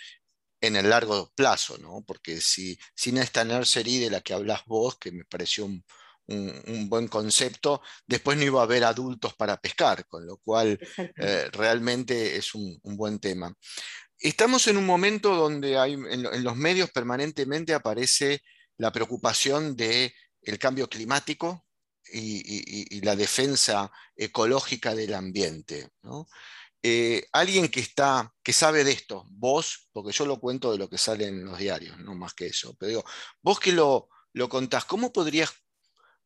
en 0.61 0.75
el 0.75 0.89
largo 0.89 1.31
plazo, 1.35 1.77
¿no? 1.77 2.03
Porque 2.05 2.41
si 2.41 2.77
sin 2.95 3.17
esta 3.17 3.43
nursery 3.43 3.99
de 3.99 4.09
la 4.09 4.21
que 4.21 4.33
hablas 4.33 4.61
vos, 4.65 4.97
que 4.97 5.11
me 5.11 5.25
pareció 5.25 5.65
un, 5.65 5.83
buen 6.89 7.07
concepto, 7.07 7.81
después 8.05 8.37
no 8.37 8.43
iba 8.43 8.59
a 8.59 8.63
haber 8.63 8.83
adultos 8.83 9.33
para 9.35 9.61
pescar, 9.61 10.05
con 10.07 10.25
lo 10.27 10.35
cual 10.37 10.77
eh, 10.97 11.49
realmente 11.53 12.35
es 12.35 12.53
un, 12.53 12.77
buen 12.83 13.19
tema. 13.19 13.53
Estamos 14.19 14.67
en 14.67 14.75
un 14.75 14.85
momento 14.85 15.35
donde 15.35 15.77
hay, 15.77 15.93
en, 15.93 16.43
los 16.43 16.55
medios 16.57 16.91
permanentemente 16.91 17.73
aparece 17.73 18.41
la 18.77 18.91
preocupación 18.91 19.77
del 19.77 20.11
el 20.41 20.59
cambio 20.59 20.89
climático 20.89 21.65
y, 22.11 22.95
y, 22.95 23.01
la 23.01 23.15
defensa 23.15 23.89
ecológica 24.15 24.95
del 24.95 25.13
ambiente. 25.13 25.91
¿no? 26.01 26.27
Eh, 26.89 27.27
alguien 27.33 27.67
que 27.67 27.81
está, 27.81 28.33
que 28.41 28.53
sabe 28.53 28.85
de 28.85 28.93
esto, 28.93 29.25
vos, 29.31 29.89
porque 29.91 30.13
yo 30.13 30.25
lo 30.25 30.39
cuento 30.39 30.71
de 30.71 30.77
lo 30.77 30.89
que 30.89 30.97
sale 30.97 31.27
en 31.27 31.43
los 31.43 31.57
diarios, 31.57 31.99
no 31.99 32.15
más 32.15 32.33
que 32.33 32.45
eso, 32.45 32.77
pero 32.79 32.87
digo, 32.87 33.03
vos 33.41 33.59
que 33.59 33.73
lo, 33.73 34.07
lo 34.31 34.47
contás, 34.47 34.85
¿cómo 34.85 35.11
podrías 35.11 35.51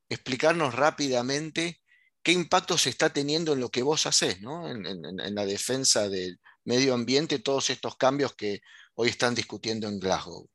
explicarnos 0.07 0.75
rápidamente 0.75 1.81
qué 2.21 2.31
impacto 2.33 2.77
se 2.77 2.91
está 2.91 3.11
teniendo 3.11 3.53
en 3.53 3.59
lo 3.59 3.69
que 3.69 3.81
vos 3.81 4.05
haces, 4.05 4.37
en, 4.39 5.33
la 5.35 5.45
defensa 5.47 6.07
del 6.09 6.39
medio 6.63 6.93
ambiente, 6.93 7.39
todos 7.39 7.71
estos 7.71 7.97
cambios 7.97 8.35
que 8.35 8.61
hoy 8.93 9.09
están 9.09 9.33
discutiendo 9.33 9.87
en 9.87 9.99
Glasgow? 9.99 10.47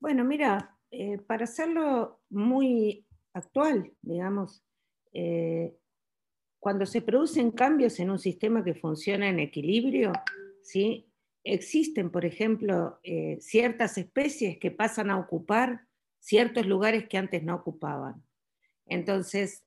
Bueno, 0.00 0.24
mira, 0.24 0.74
eh, 0.90 1.18
para 1.18 1.44
hacerlo 1.44 2.22
muy 2.30 3.06
actual, 3.34 3.92
digamos, 4.00 4.64
eh, 5.12 5.77
cuando 6.58 6.86
se 6.86 7.02
producen 7.02 7.50
cambios 7.50 8.00
en 8.00 8.10
un 8.10 8.18
sistema 8.18 8.64
que 8.64 8.74
funciona 8.74 9.28
en 9.28 9.38
equilibrio, 9.38 10.12
¿sí? 10.62 11.08
existen, 11.44 12.10
por 12.10 12.24
ejemplo, 12.24 12.98
eh, 13.02 13.38
ciertas 13.40 13.96
especies 13.96 14.58
que 14.58 14.70
pasan 14.70 15.10
a 15.10 15.18
ocupar 15.18 15.86
ciertos 16.18 16.66
lugares 16.66 17.08
que 17.08 17.16
antes 17.16 17.42
no 17.42 17.54
ocupaban. 17.54 18.22
Entonces, 18.86 19.64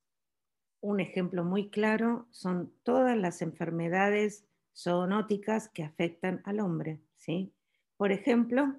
un 0.82 1.00
ejemplo 1.00 1.44
muy 1.44 1.70
claro 1.70 2.28
son 2.32 2.74
todas 2.84 3.18
las 3.18 3.42
enfermedades 3.42 4.46
zoonóticas 4.76 5.70
que 5.70 5.84
afectan 5.84 6.42
al 6.46 6.60
hombre. 6.60 7.00
¿sí? 7.16 7.54
Por 7.98 8.12
ejemplo, 8.12 8.76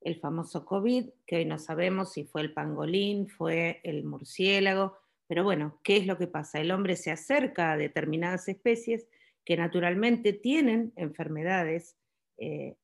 el 0.00 0.20
famoso 0.20 0.64
COVID, 0.66 1.10
que 1.26 1.36
hoy 1.36 1.44
no 1.44 1.58
sabemos 1.58 2.12
si 2.12 2.24
fue 2.24 2.42
el 2.42 2.52
pangolín, 2.52 3.28
fue 3.28 3.80
el 3.84 4.04
murciélago, 4.04 4.96
pero 5.26 5.44
bueno, 5.44 5.80
¿qué 5.82 5.96
es 5.96 6.06
lo 6.06 6.18
que 6.18 6.26
pasa? 6.26 6.60
El 6.60 6.70
hombre 6.70 6.96
se 6.96 7.10
acerca 7.10 7.72
a 7.72 7.76
determinadas 7.76 8.48
especies 8.48 9.06
que 9.44 9.56
naturalmente 9.56 10.32
tienen 10.32 10.92
enfermedades 10.96 11.96
eh, 12.38 12.76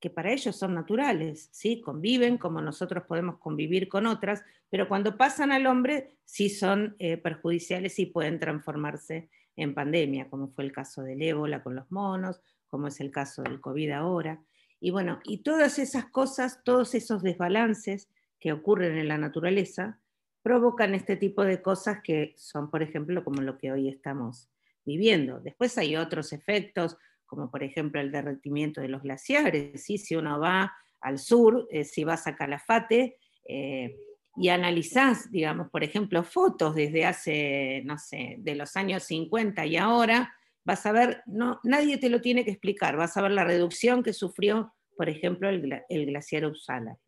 que 0.00 0.10
para 0.10 0.32
ellos 0.32 0.56
son 0.56 0.74
naturales, 0.74 1.48
¿sí? 1.52 1.80
conviven 1.80 2.38
como 2.38 2.60
nosotros 2.60 3.04
podemos 3.04 3.38
convivir 3.38 3.88
con 3.88 4.06
otras, 4.06 4.44
pero 4.68 4.88
cuando 4.88 5.16
pasan 5.16 5.52
al 5.52 5.66
hombre 5.66 6.10
sí 6.24 6.50
son 6.50 6.96
eh, 6.98 7.16
perjudiciales 7.16 7.98
y 7.98 8.06
pueden 8.06 8.38
transformarse 8.38 9.30
en 9.56 9.74
pandemia, 9.74 10.28
como 10.28 10.48
fue 10.48 10.64
el 10.64 10.72
caso 10.72 11.02
del 11.02 11.22
ébola 11.22 11.62
con 11.62 11.74
los 11.74 11.90
monos, 11.90 12.40
como 12.68 12.88
es 12.88 13.00
el 13.00 13.10
caso 13.10 13.42
del 13.42 13.60
COVID 13.60 13.90
ahora. 13.92 14.42
Y 14.80 14.90
bueno, 14.90 15.20
y 15.24 15.38
todas 15.38 15.78
esas 15.78 16.04
cosas, 16.06 16.62
todos 16.62 16.94
esos 16.94 17.22
desbalances 17.22 18.10
que 18.38 18.52
ocurren 18.52 18.98
en 18.98 19.08
la 19.08 19.16
naturaleza, 19.16 19.98
provocan 20.46 20.94
este 20.94 21.16
tipo 21.16 21.44
de 21.44 21.60
cosas 21.60 21.98
que 22.04 22.32
son, 22.36 22.70
por 22.70 22.80
ejemplo, 22.80 23.24
como 23.24 23.42
lo 23.42 23.58
que 23.58 23.72
hoy 23.72 23.88
estamos 23.88 24.48
viviendo. 24.84 25.40
Después 25.40 25.76
hay 25.76 25.96
otros 25.96 26.32
efectos, 26.32 26.96
como 27.26 27.50
por 27.50 27.64
ejemplo 27.64 28.00
el 28.00 28.12
derretimiento 28.12 28.80
de 28.80 28.86
los 28.86 29.02
glaciares. 29.02 29.82
Si 29.82 30.14
uno 30.14 30.38
va 30.38 30.72
al 31.00 31.18
sur, 31.18 31.66
eh, 31.72 31.82
si 31.82 32.04
vas 32.04 32.28
a 32.28 32.36
Calafate 32.36 33.18
eh, 33.44 33.96
y 34.36 34.48
analizás, 34.50 35.32
digamos, 35.32 35.68
por 35.68 35.82
ejemplo, 35.82 36.22
fotos 36.22 36.76
desde 36.76 37.06
hace, 37.06 37.82
no 37.84 37.98
sé, 37.98 38.36
de 38.38 38.54
los 38.54 38.76
años 38.76 39.02
50 39.02 39.66
y 39.66 39.76
ahora, 39.76 40.32
vas 40.64 40.86
a 40.86 40.92
ver, 40.92 41.24
no, 41.26 41.58
nadie 41.64 41.98
te 41.98 42.08
lo 42.08 42.20
tiene 42.20 42.44
que 42.44 42.52
explicar, 42.52 42.96
vas 42.96 43.16
a 43.16 43.22
ver 43.22 43.32
la 43.32 43.42
reducción 43.42 44.04
que 44.04 44.12
sufrió, 44.12 44.72
por 44.96 45.08
ejemplo, 45.08 45.48
el, 45.48 45.82
el 45.88 46.06
glaciar 46.06 46.46
Uppsala. 46.46 46.98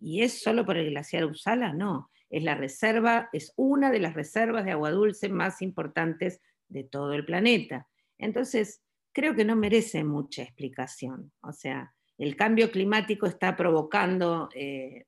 ¿Y 0.00 0.20
es 0.20 0.42
solo 0.42 0.66
por 0.66 0.76
el 0.76 0.90
glaciar 0.90 1.24
Uppsala? 1.24 1.72
No 1.72 2.10
es 2.30 2.42
la 2.42 2.54
reserva, 2.54 3.28
es 3.32 3.52
una 3.56 3.90
de 3.90 4.00
las 4.00 4.14
reservas 4.14 4.64
de 4.64 4.72
agua 4.72 4.90
dulce 4.90 5.28
más 5.28 5.62
importantes 5.62 6.40
de 6.68 6.84
todo 6.84 7.14
el 7.14 7.24
planeta. 7.24 7.88
Entonces, 8.18 8.82
creo 9.12 9.34
que 9.34 9.44
no 9.44 9.56
merece 9.56 10.04
mucha 10.04 10.42
explicación. 10.42 11.32
O 11.40 11.52
sea, 11.52 11.94
el 12.18 12.36
cambio 12.36 12.70
climático 12.70 13.26
está 13.26 13.56
provocando 13.56 14.48
eh, 14.54 15.06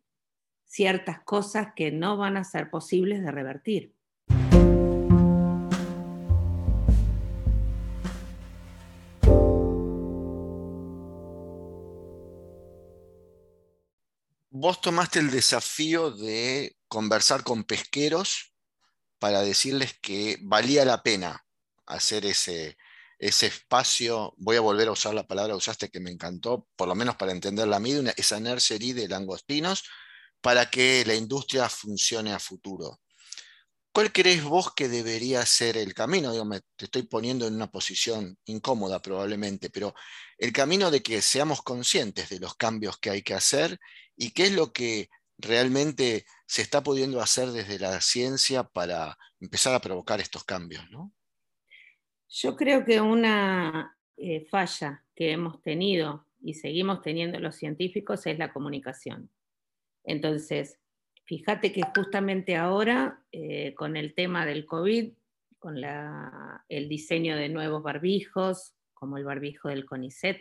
ciertas 0.64 1.20
cosas 1.24 1.68
que 1.74 1.90
no 1.90 2.16
van 2.16 2.36
a 2.36 2.44
ser 2.44 2.70
posibles 2.70 3.22
de 3.22 3.30
revertir. 3.30 3.94
Vos 14.62 14.82
tomaste 14.82 15.20
el 15.20 15.30
desafío 15.30 16.10
de 16.10 16.76
conversar 16.86 17.44
con 17.44 17.64
pesqueros 17.64 18.52
para 19.18 19.40
decirles 19.40 19.98
que 20.02 20.36
valía 20.42 20.84
la 20.84 21.02
pena 21.02 21.46
hacer 21.86 22.26
ese, 22.26 22.76
ese 23.18 23.46
espacio, 23.46 24.34
voy 24.36 24.56
a 24.56 24.60
volver 24.60 24.88
a 24.88 24.92
usar 24.92 25.14
la 25.14 25.26
palabra 25.26 25.54
que 25.54 25.56
usaste 25.56 25.88
que 25.88 25.98
me 25.98 26.10
encantó, 26.10 26.68
por 26.76 26.88
lo 26.88 26.94
menos 26.94 27.16
para 27.16 27.32
entenderla 27.32 27.76
a 27.76 27.80
mí, 27.80 27.94
esa 28.18 28.38
nursery 28.38 28.92
de 28.92 29.08
langostinos, 29.08 29.84
para 30.42 30.68
que 30.68 31.04
la 31.06 31.14
industria 31.14 31.66
funcione 31.70 32.34
a 32.34 32.38
futuro. 32.38 33.00
¿Cuál 33.92 34.12
crees 34.12 34.44
vos 34.44 34.72
que 34.74 34.88
debería 34.88 35.44
ser 35.44 35.76
el 35.76 35.94
camino? 35.94 36.32
Digo, 36.32 36.44
me, 36.44 36.60
te 36.76 36.84
estoy 36.84 37.02
poniendo 37.02 37.46
en 37.46 37.54
una 37.54 37.70
posición 37.70 38.38
incómoda 38.44 39.02
probablemente, 39.02 39.68
pero 39.68 39.94
el 40.38 40.52
camino 40.52 40.90
de 40.90 41.02
que 41.02 41.20
seamos 41.20 41.62
conscientes 41.62 42.28
de 42.28 42.38
los 42.38 42.54
cambios 42.54 42.98
que 42.98 43.10
hay 43.10 43.22
que 43.22 43.34
hacer 43.34 43.78
y 44.16 44.30
qué 44.30 44.44
es 44.44 44.52
lo 44.52 44.72
que 44.72 45.08
realmente 45.38 46.24
se 46.46 46.62
está 46.62 46.82
pudiendo 46.82 47.20
hacer 47.20 47.48
desde 47.48 47.78
la 47.78 48.00
ciencia 48.00 48.64
para 48.64 49.18
empezar 49.40 49.74
a 49.74 49.80
provocar 49.80 50.20
estos 50.20 50.44
cambios, 50.44 50.88
¿no? 50.90 51.12
Yo 52.28 52.54
creo 52.54 52.84
que 52.84 53.00
una 53.00 53.98
eh, 54.16 54.46
falla 54.48 55.04
que 55.16 55.32
hemos 55.32 55.60
tenido 55.62 56.26
y 56.40 56.54
seguimos 56.54 57.02
teniendo 57.02 57.40
los 57.40 57.56
científicos 57.56 58.24
es 58.26 58.38
la 58.38 58.52
comunicación. 58.52 59.30
Entonces, 60.04 60.78
fíjate 61.30 61.72
que 61.72 61.82
justamente 61.94 62.56
ahora, 62.56 63.22
eh, 63.30 63.72
con 63.74 63.96
el 63.96 64.14
tema 64.14 64.44
del 64.44 64.66
COVID, 64.66 65.12
con 65.60 65.76
el 65.76 66.88
diseño 66.88 67.36
de 67.36 67.48
nuevos 67.48 67.84
barbijos, 67.84 68.74
como 68.94 69.16
el 69.16 69.22
barbijo 69.22 69.68
del 69.68 69.86
CONICET, 69.86 70.40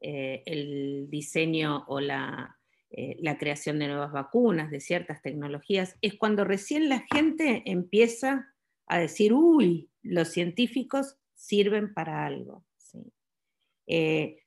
eh, 0.00 0.44
el 0.46 1.10
diseño 1.10 1.86
o 1.88 1.98
la, 1.98 2.56
eh, 2.90 3.16
la 3.18 3.36
creación 3.36 3.80
de 3.80 3.88
nuevas 3.88 4.12
vacunas, 4.12 4.70
de 4.70 4.78
ciertas 4.78 5.22
tecnologías, 5.22 5.96
es 6.00 6.14
cuando 6.14 6.44
recién 6.44 6.88
la 6.88 7.04
gente 7.12 7.64
empieza 7.66 8.54
a 8.86 9.00
decir, 9.00 9.32
uy, 9.32 9.90
los 10.02 10.28
científicos 10.28 11.16
sirven 11.34 11.92
para 11.92 12.24
algo. 12.24 12.64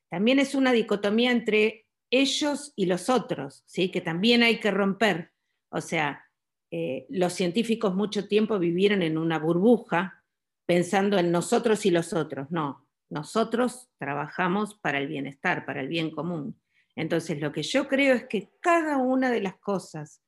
También 0.10 0.40
es 0.40 0.56
una 0.56 0.72
dicotomía 0.72 1.32
entre 1.32 1.86
ellos 2.12 2.72
y 2.78 2.86
los 2.86 3.10
otros, 3.10 3.66
que 3.74 4.00
también 4.00 4.42
hay 4.42 4.62
que 4.62 4.72
romper. 4.72 5.34
O 5.70 5.82
sea, 5.82 6.26
eh, 6.72 7.06
los 7.10 7.34
científicos 7.34 7.96
mucho 7.96 8.28
tiempo 8.28 8.60
vivieron 8.60 9.02
en 9.02 9.18
una 9.18 9.40
burbuja 9.40 10.24
pensando 10.66 11.18
en 11.18 11.32
nosotros 11.32 11.86
y 11.86 11.92
los 11.92 12.14
otros. 12.14 12.52
No, 12.52 12.88
nosotros 13.10 13.90
trabajamos 13.98 14.76
para 14.76 15.00
el 15.00 15.08
bienestar, 15.08 15.66
para 15.66 15.82
el 15.82 15.88
bien 15.88 16.12
común. 16.12 16.60
Entonces, 16.96 17.40
lo 17.40 17.52
que 17.52 17.64
yo 17.64 17.88
creo 17.88 18.16
es 18.16 18.28
que 18.28 18.50
cada 18.60 18.98
una 18.98 19.32
de 19.32 19.42
las 19.42 19.56
cosas 19.56 20.22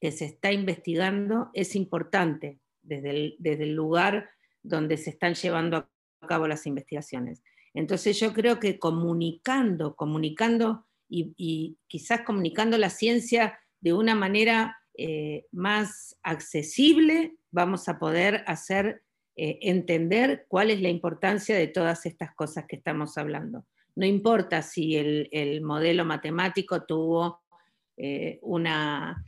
que 0.00 0.12
se 0.12 0.24
está 0.24 0.52
investigando 0.52 1.50
es 1.52 1.76
importante 1.76 2.60
desde 2.82 3.36
el, 3.42 3.74
lugar 3.74 4.30
donde 4.62 4.96
se 4.96 5.10
están 5.10 5.34
llevando 5.34 5.76
a 5.76 6.26
cabo 6.26 6.48
las 6.48 6.66
investigaciones. 6.66 7.42
Entonces, 7.74 8.18
yo 8.18 8.32
creo 8.32 8.58
que 8.58 8.78
comunicando, 8.78 9.94
comunicando 9.94 10.86
y, 11.08 11.78
quizás 11.86 12.22
comunicando 12.22 12.78
la 12.78 12.90
ciencia 12.90 13.60
de 13.80 13.92
una 13.92 14.14
manera 14.14 14.81
eh, 14.94 15.46
más 15.52 16.18
accesible, 16.22 17.36
vamos 17.50 17.88
a 17.88 17.98
poder 17.98 18.44
hacer 18.46 19.02
eh, 19.36 19.58
entender 19.62 20.44
cuál 20.48 20.70
es 20.70 20.80
la 20.82 20.90
importancia 20.90 21.56
de 21.56 21.68
todas 21.68 22.04
estas 22.04 22.34
cosas 22.34 22.66
que 22.68 22.76
estamos 22.76 23.16
hablando. 23.16 23.66
No 23.94 24.06
importa 24.06 24.62
si 24.62 24.96
el, 24.96 25.60
modelo 25.62 26.04
matemático 26.04 26.84
tuvo 26.84 27.42
eh, 27.96 28.38
una 28.42 29.22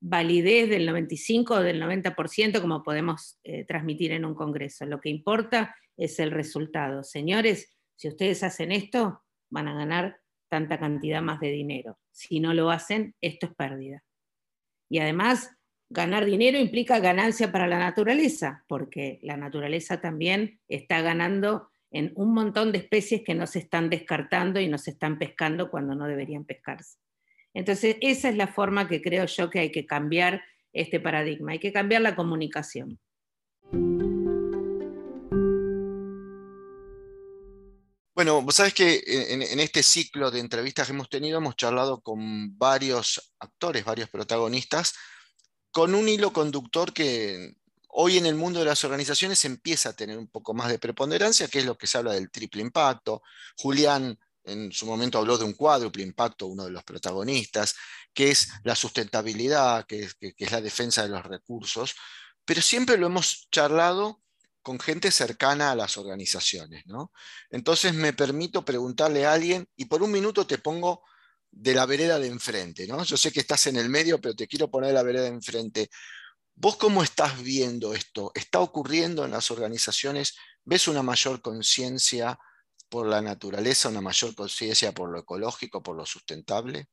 validez 0.00 0.68
del 0.68 0.84
95 0.84 1.54
o 1.54 1.60
del 1.60 1.80
90% 1.80 2.60
como 2.60 2.82
podemos 2.82 3.40
transmitir 3.66 4.12
en 4.12 4.24
un 4.24 4.34
congreso. 4.34 4.84
Lo 4.84 5.00
que 5.00 5.08
importa 5.08 5.74
es 5.96 6.18
el 6.18 6.32
resultado. 6.32 7.02
Señores, 7.02 7.78
si 7.96 8.08
ustedes 8.08 8.42
hacen 8.42 8.72
esto, 8.72 9.22
van 9.48 9.68
a 9.68 9.74
ganar 9.74 10.18
tanta 10.48 10.78
cantidad 10.78 11.22
más 11.22 11.40
de 11.40 11.50
dinero. 11.50 11.98
Si 12.10 12.40
no 12.40 12.52
lo 12.52 12.70
hacen, 12.70 13.14
esto 13.20 13.46
es 13.46 13.54
pérdida. 13.54 14.04
Y 14.92 14.98
además, 14.98 15.56
ganar 15.88 16.26
dinero 16.26 16.58
implica 16.58 16.98
ganancia 16.98 17.50
para 17.50 17.66
la 17.66 17.78
naturaleza, 17.78 18.62
porque 18.68 19.20
la 19.22 19.38
naturaleza 19.38 20.02
también 20.02 20.60
está 20.68 21.00
ganando 21.00 21.70
en 21.90 22.12
un 22.14 22.34
montón 22.34 22.72
de 22.72 22.78
especies 22.80 23.22
que 23.22 23.34
no 23.34 23.46
se 23.46 23.60
están 23.60 23.88
descartando 23.88 24.60
y 24.60 24.68
no 24.68 24.76
se 24.76 24.90
están 24.90 25.18
pescando 25.18 25.70
cuando 25.70 25.94
no 25.94 26.06
deberían 26.06 26.44
pescarse. 26.44 26.98
Entonces, 27.54 27.96
esa 28.02 28.28
es 28.28 28.36
la 28.36 28.48
forma 28.48 28.86
que 28.86 29.00
creo 29.00 29.24
yo 29.24 29.48
que 29.48 29.60
hay 29.60 29.72
que 29.72 29.86
cambiar 29.86 30.42
este 30.74 31.00
paradigma, 31.00 31.52
hay 31.52 31.58
que 31.58 31.72
cambiar 31.72 32.02
la 32.02 32.14
comunicación. 32.14 32.98
Bueno, 38.22 38.40
vos 38.40 38.54
sabes 38.54 38.72
que 38.72 39.02
en, 39.04 39.42
en, 39.42 39.58
este 39.58 39.82
ciclo 39.82 40.30
de 40.30 40.38
entrevistas 40.38 40.86
que 40.86 40.92
hemos 40.92 41.08
tenido 41.08 41.38
hemos 41.38 41.56
charlado 41.56 42.00
con 42.02 42.56
varios 42.56 43.34
actores, 43.40 43.84
varios 43.84 44.08
protagonistas 44.10 44.94
con 45.72 45.92
un 45.92 46.08
hilo 46.08 46.32
conductor 46.32 46.92
que 46.92 47.56
hoy 47.88 48.18
en 48.18 48.26
el 48.26 48.36
mundo 48.36 48.60
de 48.60 48.66
las 48.66 48.84
organizaciones 48.84 49.44
empieza 49.44 49.88
a 49.88 49.92
tener 49.94 50.18
un 50.18 50.28
poco 50.28 50.54
más 50.54 50.68
de 50.68 50.78
preponderancia, 50.78 51.48
que 51.48 51.58
es 51.58 51.66
lo 51.66 51.76
que 51.76 51.88
se 51.88 51.98
habla 51.98 52.12
del 52.12 52.30
triple 52.30 52.62
impacto. 52.62 53.22
Julián 53.56 54.16
en 54.44 54.70
su 54.70 54.86
momento 54.86 55.18
habló 55.18 55.36
de 55.36 55.44
un 55.44 55.54
cuádruple 55.54 56.04
impacto, 56.04 56.46
uno 56.46 56.66
de 56.66 56.70
los 56.70 56.84
protagonistas, 56.84 57.74
que 58.14 58.30
es 58.30 58.50
la 58.62 58.76
sustentabilidad, 58.76 59.84
que 59.84 60.04
es, 60.04 60.16
la 60.52 60.60
defensa 60.60 61.02
de 61.02 61.08
los 61.08 61.26
recursos, 61.26 61.96
pero 62.44 62.62
siempre 62.62 62.98
lo 62.98 63.06
hemos 63.08 63.48
charlado 63.50 64.22
con 64.62 64.78
gente 64.78 65.10
cercana 65.10 65.72
a 65.72 65.76
las 65.76 65.96
organizaciones. 65.96 66.84
Entonces 67.50 67.94
me 67.94 68.12
permito 68.12 68.64
preguntarle 68.64 69.26
a 69.26 69.32
alguien, 69.32 69.66
y 69.76 69.86
por 69.86 70.02
un 70.02 70.12
minuto 70.12 70.46
te 70.46 70.58
pongo 70.58 71.02
de 71.50 71.74
la 71.74 71.84
vereda 71.84 72.18
de 72.18 72.28
enfrente, 72.28 72.86
¿no? 72.86 73.04
Yo 73.04 73.16
sé 73.16 73.30
que 73.30 73.40
estás 73.40 73.66
en 73.66 73.76
el 73.76 73.88
medio, 73.88 74.20
pero 74.20 74.34
te 74.34 74.46
quiero 74.46 74.70
poner 74.70 74.94
la 74.94 75.02
vereda 75.02 75.24
de 75.24 75.28
enfrente. 75.28 75.90
¿Vos 76.54 76.76
cómo 76.76 77.02
estás 77.02 77.42
viendo 77.42 77.94
esto? 77.94 78.32
¿Está 78.34 78.60
ocurriendo 78.60 79.24
en 79.24 79.32
las 79.32 79.50
organizaciones? 79.50 80.34
¿Ves 80.64 80.88
una 80.88 81.02
mayor 81.02 81.42
conciencia 81.42 82.38
por 82.88 83.06
la 83.06 83.20
naturaleza, 83.20 83.88
una 83.88 84.00
mayor 84.00 84.34
conciencia 84.34 84.92
por 84.92 85.10
lo 85.10 85.18
ecológico, 85.18 85.82
por 85.82 85.96
lo 85.96 86.06
sustentable? 86.06 86.86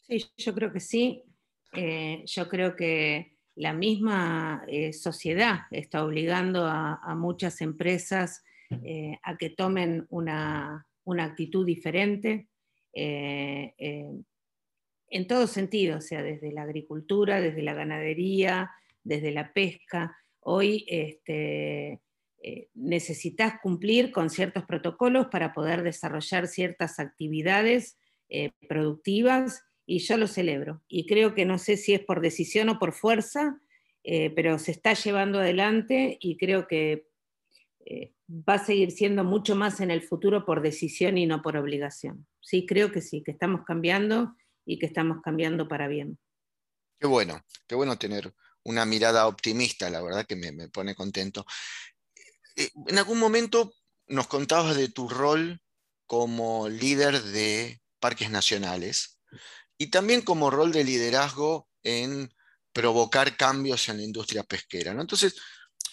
Sí, 0.00 0.24
yo 0.36 0.54
creo 0.54 0.72
que 0.72 0.80
sí. 0.80 1.24
Eh, 1.72 2.24
yo 2.26 2.48
creo 2.48 2.74
que 2.74 3.38
la 3.60 3.74
misma 3.74 4.64
eh, 4.68 4.94
sociedad 4.94 5.66
está 5.70 6.02
obligando 6.02 6.64
a, 6.64 7.14
muchas 7.14 7.60
empresas 7.60 8.42
eh, 8.82 9.18
a 9.22 9.36
que 9.36 9.50
tomen 9.50 10.06
una, 10.08 10.86
una 11.04 11.24
actitud 11.24 11.66
diferente. 11.66 12.48
Eh, 12.94 13.74
en 15.08 15.26
todo 15.26 15.46
sentido, 15.46 15.98
o 15.98 16.00
sea, 16.00 16.22
desde 16.22 16.52
la 16.52 16.62
agricultura, 16.62 17.42
desde 17.42 17.60
la 17.60 17.74
ganadería, 17.74 18.70
desde 19.04 19.30
la 19.30 19.52
pesca. 19.52 20.16
Hoy 20.40 20.86
este, 20.88 22.00
necesitas 22.72 23.60
cumplir 23.62 24.10
con 24.10 24.30
ciertos 24.30 24.64
protocolos 24.64 25.26
para 25.26 25.52
poder 25.52 25.82
desarrollar 25.82 26.46
ciertas 26.46 26.98
actividades 26.98 27.98
productivas 28.68 29.64
y 29.90 29.98
yo 29.98 30.16
lo 30.16 30.28
celebro. 30.28 30.80
Y 30.86 31.04
creo 31.04 31.34
que 31.34 31.44
no 31.44 31.58
sé 31.58 31.76
si 31.76 31.94
es 31.94 32.00
por 32.00 32.20
decisión 32.20 32.68
o 32.68 32.78
por 32.78 32.92
fuerza, 32.92 33.60
pero 34.04 34.56
se 34.60 34.70
está 34.70 34.94
llevando 34.94 35.40
adelante 35.40 36.16
y 36.20 36.36
creo 36.36 36.68
que 36.68 37.08
va 38.30 38.54
a 38.54 38.64
seguir 38.64 38.92
siendo 38.92 39.24
mucho 39.24 39.56
más 39.56 39.80
en 39.80 39.90
el 39.90 40.02
futuro 40.02 40.44
por 40.44 40.62
decisión 40.62 41.18
y 41.18 41.26
no 41.26 41.42
por 41.42 41.56
obligación. 41.56 42.28
Sí, 42.40 42.66
creo 42.66 42.92
que 42.92 43.00
sí, 43.00 43.24
que 43.24 43.32
estamos 43.32 43.62
cambiando 43.66 44.36
y 44.64 44.78
que 44.78 44.86
estamos 44.86 45.18
cambiando 45.24 45.66
para 45.66 45.88
bien. 45.88 46.20
Qué 47.00 47.08
bueno, 47.08 47.42
qué 47.66 47.74
bueno 47.74 47.98
tener 47.98 48.32
una 48.62 48.84
mirada 48.84 49.26
optimista, 49.26 49.90
la 49.90 50.02
verdad 50.02 50.24
que 50.24 50.36
me, 50.36 50.68
pone 50.68 50.94
contento. 50.94 51.44
Eh, 52.54 52.70
en 52.86 52.96
algún 52.96 53.18
momento 53.18 53.72
nos 54.06 54.28
contabas 54.28 54.76
de 54.76 54.88
tu 54.88 55.08
rol 55.08 55.60
como 56.06 56.68
líder 56.68 57.20
de 57.22 57.80
parques 57.98 58.30
nacionales 58.30 59.16
y 59.80 59.86
también 59.86 60.20
como 60.20 60.50
rol 60.50 60.72
de 60.72 60.84
liderazgo 60.84 61.66
en 61.82 62.30
provocar 62.70 63.38
cambios 63.38 63.88
en 63.88 63.96
la 63.96 64.02
industria 64.02 64.42
pesquera. 64.42 64.92
Entonces, 64.92 65.36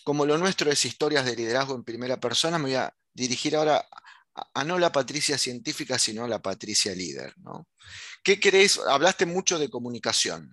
como 0.03 0.25
lo 0.25 0.37
nuestro 0.37 0.69
es 0.69 0.83
historias 0.83 1.23
de 1.23 1.37
liderazgo 1.37 1.73
en 1.73 1.85
primera 1.85 2.19
persona, 2.19 2.57
me 2.57 2.65
voy 2.65 2.75
a 2.75 2.93
dirigir 3.13 3.55
ahora 3.55 3.87
a, 4.53 4.63
no 4.65 4.77
la 4.77 4.91
Patricia 4.91 5.37
científica, 5.37 5.97
sino 5.97 6.25
a 6.25 6.27
la 6.27 6.41
Patricia 6.41 6.93
líder. 6.93 7.33
¿Qué 8.21 8.41
crees? 8.41 8.77
Hablaste 8.77 9.25
mucho 9.25 9.57
de 9.57 9.69
comunicación 9.69 10.51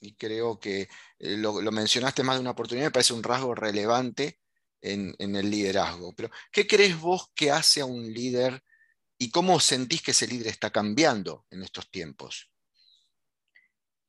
y 0.00 0.14
creo 0.14 0.60
que 0.60 0.82
eh, 1.18 1.36
lo, 1.36 1.60
mencionaste 1.72 2.22
más 2.22 2.36
de 2.36 2.42
una 2.42 2.52
oportunidad, 2.52 2.86
me 2.86 2.92
parece 2.92 3.14
un 3.14 3.24
rasgo 3.24 3.56
relevante 3.56 4.38
en, 4.80 5.16
el 5.18 5.50
liderazgo. 5.50 6.14
Pero, 6.14 6.30
¿qué 6.52 6.68
crees 6.68 7.00
vos 7.00 7.32
que 7.34 7.50
hace 7.50 7.80
a 7.80 7.84
un 7.84 8.12
líder 8.12 8.62
y 9.18 9.32
cómo 9.32 9.58
sentís 9.58 10.02
que 10.02 10.12
ese 10.12 10.28
líder 10.28 10.46
está 10.46 10.70
cambiando 10.70 11.46
en 11.50 11.64
estos 11.64 11.90
tiempos? 11.90 12.48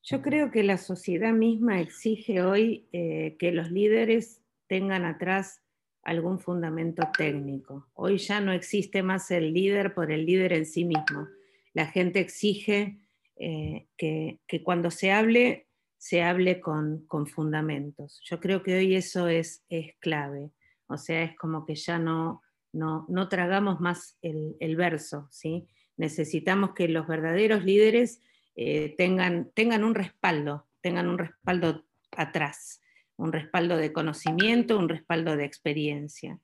Yo 0.02 0.22
creo 0.22 0.50
que 0.50 0.62
la 0.62 0.78
sociedad 0.78 1.32
misma 1.32 1.80
exige 1.80 2.42
hoy 2.42 2.88
eh, 2.92 3.36
que 3.38 3.52
los 3.52 3.70
líderes 3.70 4.42
tengan 4.66 5.04
atrás 5.04 5.62
algún 6.02 6.38
fundamento 6.38 7.06
técnico. 7.16 7.88
Hoy 7.94 8.18
ya 8.18 8.40
no 8.40 8.52
existe 8.52 9.02
más 9.02 9.30
el 9.30 9.52
líder 9.52 9.94
por 9.94 10.10
el 10.10 10.24
líder 10.24 10.52
en 10.54 10.64
sí 10.64 10.84
mismo. 10.84 11.28
La 11.74 11.86
gente 11.86 12.20
exige 12.20 12.98
eh, 13.36 13.86
que, 13.96 14.40
cuando 14.64 14.90
se 14.90 15.12
hable, 15.12 15.68
se 15.96 16.22
hable 16.22 16.60
con, 16.60 17.06
fundamentos. 17.26 18.20
Yo 18.24 18.40
creo 18.40 18.62
que 18.62 18.76
hoy 18.76 18.94
eso 18.94 19.28
es, 19.28 19.64
es, 19.68 19.94
clave. 20.00 20.50
O 20.86 20.96
sea, 20.96 21.22
es 21.22 21.36
como 21.36 21.66
que 21.66 21.74
ya 21.74 21.98
no, 21.98 22.42
no, 22.72 23.28
tragamos 23.28 23.80
más 23.80 24.16
el, 24.22 24.76
verso. 24.76 25.28
¿sí? 25.30 25.68
Necesitamos 25.96 26.72
que 26.72 26.88
los 26.88 27.06
verdaderos 27.06 27.64
líderes 27.64 28.20
eh, 28.58 28.94
tengan, 28.98 29.50
tengan 29.54 29.84
un 29.84 29.94
respaldo, 29.94 30.66
tengan 30.82 31.08
un 31.08 31.18
respaldo 31.18 31.86
atrás 32.16 32.82
un 33.18 33.32
respaldo 33.32 33.76
de 33.76 33.92
conocimiento, 33.92 34.78
un 34.78 34.88
respaldo 34.88 35.36
de 35.36 35.44
experiencia. 35.44 36.38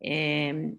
Em, 0.00 0.78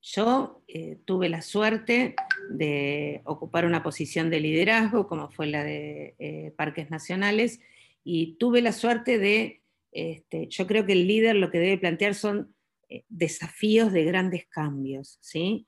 yo 0.00 0.62
eh, 0.66 0.98
tuve 1.04 1.28
la 1.28 1.42
suerte 1.42 2.14
de 2.50 3.22
ocupar 3.24 3.64
una 3.66 3.82
posición 3.82 4.30
de 4.30 4.40
liderazgo, 4.40 5.06
como 5.06 5.30
fue 5.30 5.46
la 5.46 5.62
de 5.62 6.14
eh, 6.18 6.52
Parques 6.56 6.90
Nacionales, 6.90 7.60
y 8.02 8.36
tuve 8.36 8.60
la 8.62 8.72
suerte 8.72 9.18
de, 9.18 9.62
este, 9.92 10.48
yo 10.48 10.66
creo 10.66 10.84
que 10.86 10.92
el 10.92 11.06
líder 11.06 11.36
lo 11.36 11.50
que 11.50 11.58
debe 11.58 11.78
plantear 11.78 12.14
son 12.14 12.54
eh, 12.88 13.04
desafíos 13.08 13.92
de 13.92 14.04
grandes 14.04 14.46
cambios. 14.46 15.18
¿sí? 15.20 15.66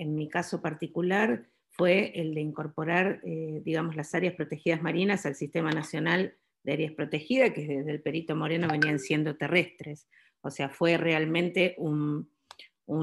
En 0.00 0.14
mi 0.14 0.28
caso 0.28 0.60
particular 0.60 1.46
fue 1.70 2.12
el 2.14 2.34
de 2.34 2.40
incorporar, 2.40 3.20
digamos, 3.22 3.94
las 3.94 4.14
áreas 4.14 4.34
protegidas 4.34 4.82
marinas 4.82 5.26
al 5.26 5.36
Sistema 5.36 5.70
Nacional 5.70 6.34
de 6.64 6.72
Áreas 6.72 6.92
Protegidas, 6.92 7.52
que 7.52 7.66
desde 7.66 7.90
el 7.90 8.02
Perito 8.02 8.34
Moreno 8.34 8.68
venían 8.68 8.98
siendo 8.98 9.36
terrestres. 9.36 10.08
O 10.40 10.50
sea, 10.50 10.68
fue 10.68 10.96
realmente 10.96 11.74
un, 11.78 12.28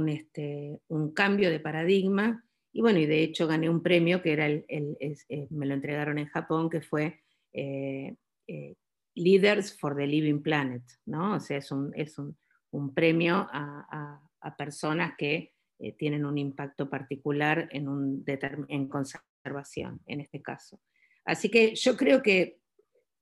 este, 0.07 0.79
un, 0.87 1.13
cambio 1.13 1.49
de 1.49 1.59
paradigma. 1.59 2.43
Y 2.71 2.81
bueno, 2.81 2.99
y 2.99 3.05
de 3.05 3.23
hecho 3.23 3.47
gané 3.47 3.69
un 3.69 3.81
premio 3.81 4.21
que 4.21 4.33
era 4.33 4.47
el, 4.47 4.65
eh, 4.69 5.47
me 5.49 5.65
lo 5.65 5.73
entregaron 5.73 6.17
en 6.17 6.27
Japón, 6.27 6.69
que 6.69 6.81
fue 6.81 7.21
eh, 7.53 8.15
eh, 8.47 8.75
Leaders 9.15 9.77
for 9.77 9.95
the 9.95 10.07
Living 10.07 10.41
Planet, 10.41 10.83
¿no? 11.05 11.35
O 11.35 11.39
sea, 11.39 11.57
es 11.57 11.71
un, 11.71 11.91
es 11.95 12.17
un, 12.17 12.37
un 12.71 12.93
premio 12.93 13.47
a, 13.51 14.21
a, 14.41 14.55
personas 14.57 15.15
que 15.17 15.54
tienen 15.97 16.25
un 16.25 16.37
impacto 16.37 16.89
particular 16.89 17.67
en, 17.71 17.87
un 17.89 18.23
en 18.69 18.87
conservación, 18.87 20.01
en 20.05 20.21
este 20.21 20.41
caso. 20.41 20.79
Así 21.25 21.49
que 21.49 21.75
yo 21.75 21.97
creo 21.97 22.21
que 22.21 22.59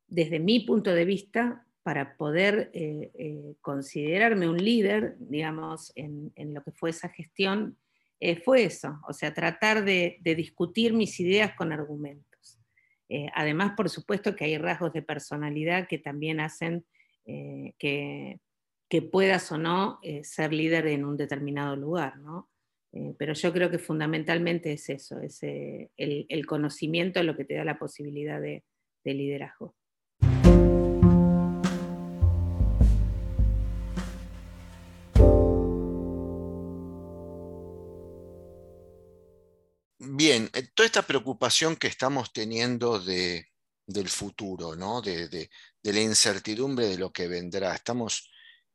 desde 0.08 0.40
mi 0.40 0.60
punto 0.60 0.94
de 0.94 1.06
vista, 1.06 1.66
para 1.84 2.16
poder 2.16 2.72
eh, 2.74 3.12
eh, 3.14 3.56
considerarme 3.62 4.48
un 4.48 4.58
líder, 4.58 5.16
digamos, 5.20 5.92
en, 5.96 6.32
lo 6.54 6.64
que 6.64 6.72
fue 6.72 6.92
esa 6.92 7.10
gestión, 7.10 7.78
eh, 8.20 8.38
fue 8.38 8.64
eso, 8.64 9.02
o 9.08 9.14
sea, 9.14 9.34
tratar 9.34 9.84
de, 9.84 10.20
discutir 10.24 10.94
mis 10.94 11.20
ideas 11.20 11.54
con 11.56 11.74
argumentos. 11.74 12.60
además, 13.36 13.74
por 13.76 13.90
supuesto 13.90 14.36
que 14.36 14.46
hay 14.46 14.58
rasgos 14.58 14.94
de 14.94 15.02
personalidad 15.02 15.88
que 15.88 16.00
también 16.00 16.40
hacen 16.40 16.86
que, 17.26 18.40
puedas 19.02 19.52
o 19.52 19.58
no 19.58 20.00
ser 20.24 20.54
líder 20.54 20.88
en 20.88 21.06
un 21.06 21.18
determinado 21.18 21.76
lugar, 21.76 22.18
¿no? 22.18 22.50
pero 23.18 23.34
yo 23.34 23.52
creo 23.52 23.72
que 23.72 23.80
fundamentalmente 23.80 24.74
es 24.74 24.88
eso, 24.90 25.20
es 25.20 25.40
el, 25.42 26.46
conocimiento 26.46 27.24
lo 27.24 27.36
que 27.36 27.44
te 27.44 27.56
da 27.56 27.66
la 27.66 27.80
posibilidad 27.80 28.40
de 28.40 28.64
liderazgo. 29.04 29.76
Bien, 40.16 40.50
eh, 40.54 40.68
toda 40.76 40.86
esta 40.86 41.02
preocupación 41.02 41.76
que 41.76 41.88
estamos 41.88 42.32
teniendo 42.32 43.00
de, 43.00 43.48
del 43.88 44.10
futuro, 44.10 44.76
¿no? 44.76 45.02
de, 45.02 45.50
la 45.82 46.00
incertidumbre 46.00 46.88
de 46.88 46.98
lo 46.98 47.12
que 47.12 47.28
vendrá. 47.28 47.74
Estamos 47.74 48.30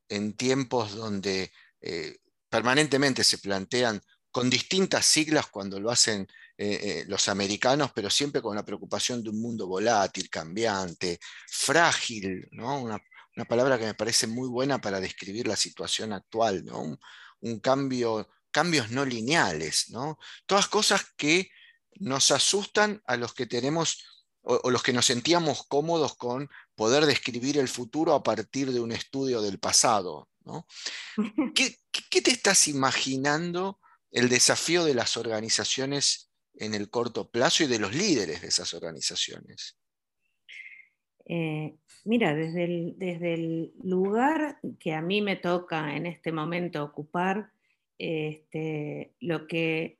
en 0.08 0.36
tiempos 0.36 0.94
donde 0.94 1.52
eh, 1.80 2.18
permanentemente 2.48 3.24
se 3.24 3.38
plantean 3.38 4.00
con 4.30 4.50
distintas 4.50 5.06
siglas 5.06 5.46
cuando 5.46 5.80
lo 5.80 5.90
hacen 5.90 6.26
eh, 6.56 7.04
los 7.06 7.28
americanos, 7.28 7.92
pero 7.94 8.10
siempre 8.10 8.42
con 8.42 8.56
la 8.56 8.64
preocupación 8.64 9.22
de 9.22 9.30
un 9.30 9.40
mundo 9.40 9.66
volátil, 9.66 10.28
cambiante, 10.28 11.18
frágil, 11.46 12.48
¿no? 12.52 12.80
una, 12.80 13.00
palabra 13.48 13.78
que 13.78 13.86
me 13.86 13.94
parece 13.94 14.26
muy 14.26 14.48
buena 14.48 14.80
para 14.80 15.00
describir 15.00 15.46
la 15.46 15.54
situación 15.54 16.12
actual, 16.12 16.64
¿no? 16.64 16.80
un, 16.80 16.98
un 17.40 17.60
cambio 17.60 18.28
cambios 18.50 18.90
no 18.90 19.04
lineales, 19.04 19.90
¿no? 19.90 20.18
Todas 20.46 20.68
cosas 20.68 21.06
que 21.16 21.50
nos 22.00 22.30
asustan 22.30 23.02
a 23.06 23.16
los 23.16 23.34
que 23.34 23.46
tenemos 23.46 24.04
o, 24.48 24.70
los 24.70 24.82
que 24.82 24.94
nos 24.94 25.06
sentíamos 25.06 25.66
cómodos 25.66 26.16
con 26.16 26.48
poder 26.74 27.04
describir 27.04 27.58
el 27.58 27.68
futuro 27.68 28.14
a 28.14 28.22
partir 28.22 28.72
de 28.72 28.80
un 28.80 28.92
estudio 28.92 29.42
del 29.42 29.58
pasado. 29.58 30.30
¿no? 30.44 30.66
¿Qué, 31.54 32.22
te 32.22 32.30
estás 32.30 32.66
imaginando 32.66 33.78
el 34.10 34.30
desafío 34.30 34.84
de 34.84 34.94
las 34.94 35.18
organizaciones 35.18 36.30
en 36.54 36.74
el 36.74 36.88
corto 36.88 37.30
plazo 37.30 37.64
y 37.64 37.66
de 37.66 37.78
los 37.78 37.94
líderes 37.94 38.40
de 38.40 38.48
esas 38.48 38.72
organizaciones? 38.72 39.76
Eh, 41.26 41.76
mira, 42.04 42.34
desde 42.34 42.64
el, 42.64 42.94
desde 42.96 43.34
el, 43.34 43.72
lugar 43.82 44.58
que 44.80 44.94
a 44.94 45.02
mí 45.02 45.20
me 45.20 45.36
toca 45.36 45.94
en 45.94 46.06
este 46.06 46.32
momento 46.32 46.82
ocupar, 46.82 47.52
este, 47.98 49.12
lo 49.20 49.46
que 49.46 49.97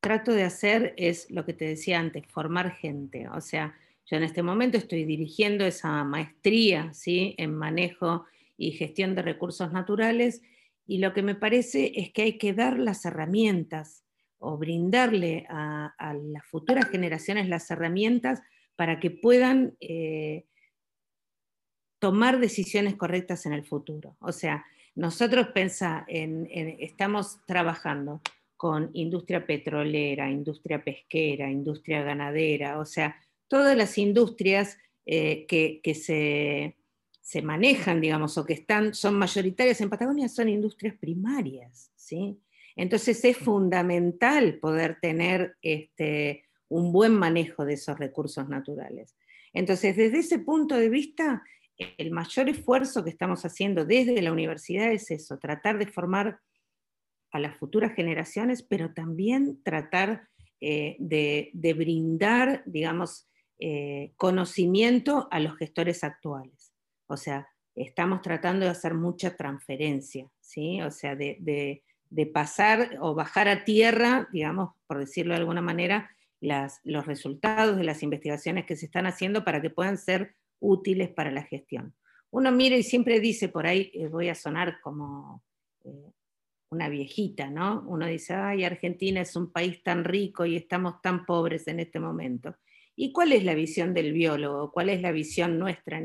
trato 0.00 0.32
de 0.32 0.44
hacer 0.44 0.94
es 0.96 1.30
lo 1.30 1.44
que 1.44 1.52
te 1.52 1.66
decía 1.66 1.98
antes, 1.98 2.26
formar 2.28 2.72
gente. 2.72 3.28
O 3.28 3.40
sea, 3.40 3.74
yo 4.06 4.16
en 4.16 4.22
este 4.22 4.42
momento 4.42 4.78
estoy 4.78 5.04
dirigiendo 5.04 5.64
esa 5.64 6.04
maestría 6.04 6.92
¿sí? 6.94 7.34
en 7.38 7.54
manejo 7.54 8.24
y 8.56 8.72
gestión 8.72 9.14
de 9.14 9.22
recursos 9.22 9.72
naturales 9.72 10.42
y 10.86 10.98
lo 10.98 11.12
que 11.12 11.22
me 11.22 11.34
parece 11.34 11.92
es 11.96 12.12
que 12.12 12.22
hay 12.22 12.38
que 12.38 12.54
dar 12.54 12.78
las 12.78 13.04
herramientas 13.04 14.04
o 14.38 14.56
brindarle 14.56 15.46
a, 15.48 15.92
las 16.22 16.46
futuras 16.46 16.88
generaciones 16.88 17.48
las 17.48 17.70
herramientas 17.70 18.42
para 18.76 19.00
que 19.00 19.10
puedan 19.10 19.76
eh, 19.80 20.46
tomar 21.98 22.38
decisiones 22.38 22.94
correctas 22.94 23.46
en 23.46 23.54
el 23.54 23.64
futuro. 23.64 24.16
O 24.20 24.30
sea, 24.30 24.64
nosotros 24.94 25.48
pensamos, 25.48 26.04
estamos 26.08 27.40
trabajando 27.46 28.22
con 28.56 28.90
industria 28.94 29.46
petrolera, 29.46 30.30
industria 30.30 30.82
pesquera, 30.82 31.50
industria 31.50 32.02
ganadera, 32.02 32.78
o 32.78 32.84
sea, 32.84 33.16
todas 33.48 33.76
las 33.76 33.98
industrias 33.98 34.78
eh, 35.04 35.46
que, 35.46 35.94
se, 35.94 37.42
manejan, 37.42 38.00
digamos, 38.00 38.38
o 38.38 38.44
que 38.44 38.54
están, 38.54 38.94
son 38.94 39.18
mayoritarias 39.18 39.80
en 39.80 39.90
Patagonia, 39.90 40.28
son 40.28 40.48
industrias 40.48 40.96
primarias, 40.96 41.92
¿sí? 41.94 42.40
Entonces 42.74 43.24
es 43.24 43.36
fundamental 43.36 44.58
poder 44.58 44.98
tener 45.00 45.56
este, 45.62 46.44
un 46.68 46.92
buen 46.92 47.14
manejo 47.14 47.64
de 47.64 47.74
esos 47.74 47.98
recursos 47.98 48.48
naturales. 48.48 49.16
Entonces, 49.52 49.96
desde 49.96 50.18
ese 50.18 50.38
punto 50.40 50.76
de 50.76 50.88
vista, 50.88 51.42
el 51.78 52.10
mayor 52.10 52.48
esfuerzo 52.48 53.04
que 53.04 53.10
estamos 53.10 53.44
haciendo 53.44 53.84
desde 53.84 54.20
la 54.22 54.32
universidad 54.32 54.92
es 54.92 55.10
eso, 55.10 55.38
tratar 55.38 55.78
de 55.78 55.86
formar 55.86 56.40
a 57.36 57.40
las 57.40 57.56
futuras 57.56 57.94
generaciones, 57.94 58.62
pero 58.62 58.92
también 58.92 59.62
tratar 59.62 60.28
eh, 60.60 60.96
de, 60.98 61.74
brindar, 61.74 62.62
digamos, 62.66 63.28
eh, 63.58 64.12
conocimiento 64.16 65.28
a 65.30 65.40
los 65.40 65.56
gestores 65.56 66.02
actuales. 66.02 66.72
O 67.06 67.16
sea, 67.16 67.48
estamos 67.74 68.22
tratando 68.22 68.64
de 68.64 68.72
hacer 68.72 68.94
mucha 68.94 69.36
transferencia, 69.36 70.28
¿sí? 70.40 70.80
O 70.82 70.90
sea, 70.90 71.14
de, 71.14 71.82
pasar 72.32 72.96
o 73.00 73.14
bajar 73.14 73.48
a 73.48 73.64
tierra, 73.64 74.28
digamos, 74.32 74.70
por 74.86 74.98
decirlo 74.98 75.34
de 75.34 75.40
alguna 75.40 75.62
manera, 75.62 76.10
los 76.40 77.06
resultados 77.06 77.76
de 77.76 77.84
las 77.84 78.02
investigaciones 78.02 78.64
que 78.64 78.76
se 78.76 78.86
están 78.86 79.06
haciendo 79.06 79.44
para 79.44 79.60
que 79.60 79.70
puedan 79.70 79.98
ser 79.98 80.34
útiles 80.58 81.10
para 81.10 81.30
la 81.30 81.42
gestión. 81.42 81.94
Uno 82.30 82.50
mira 82.50 82.76
y 82.76 82.82
siempre 82.82 83.20
dice, 83.20 83.48
por 83.48 83.66
ahí 83.66 83.90
eh, 83.94 84.08
voy 84.08 84.28
a 84.28 84.34
sonar 84.34 84.80
como 84.80 85.42
una 86.70 86.88
viejita, 86.88 87.48
¿no? 87.50 87.84
Uno 87.86 88.06
dice, 88.06 88.34
ay, 88.34 88.64
Argentina 88.64 89.20
es 89.20 89.36
un 89.36 89.50
país 89.50 89.82
tan 89.82 90.04
rico 90.04 90.44
y 90.46 90.56
estamos 90.56 91.00
tan 91.00 91.24
pobres 91.24 91.68
en 91.68 91.80
este 91.80 92.00
momento. 92.00 92.56
¿Y 92.96 93.12
cuál 93.12 93.32
es 93.32 93.44
la 93.44 93.54
visión 93.54 93.94
del 93.94 94.12
biólogo? 94.12 94.72
¿Cuál 94.72 94.88
es 94.88 95.00
la 95.02 95.12
visión 95.12 95.58
nuestra? 95.58 96.02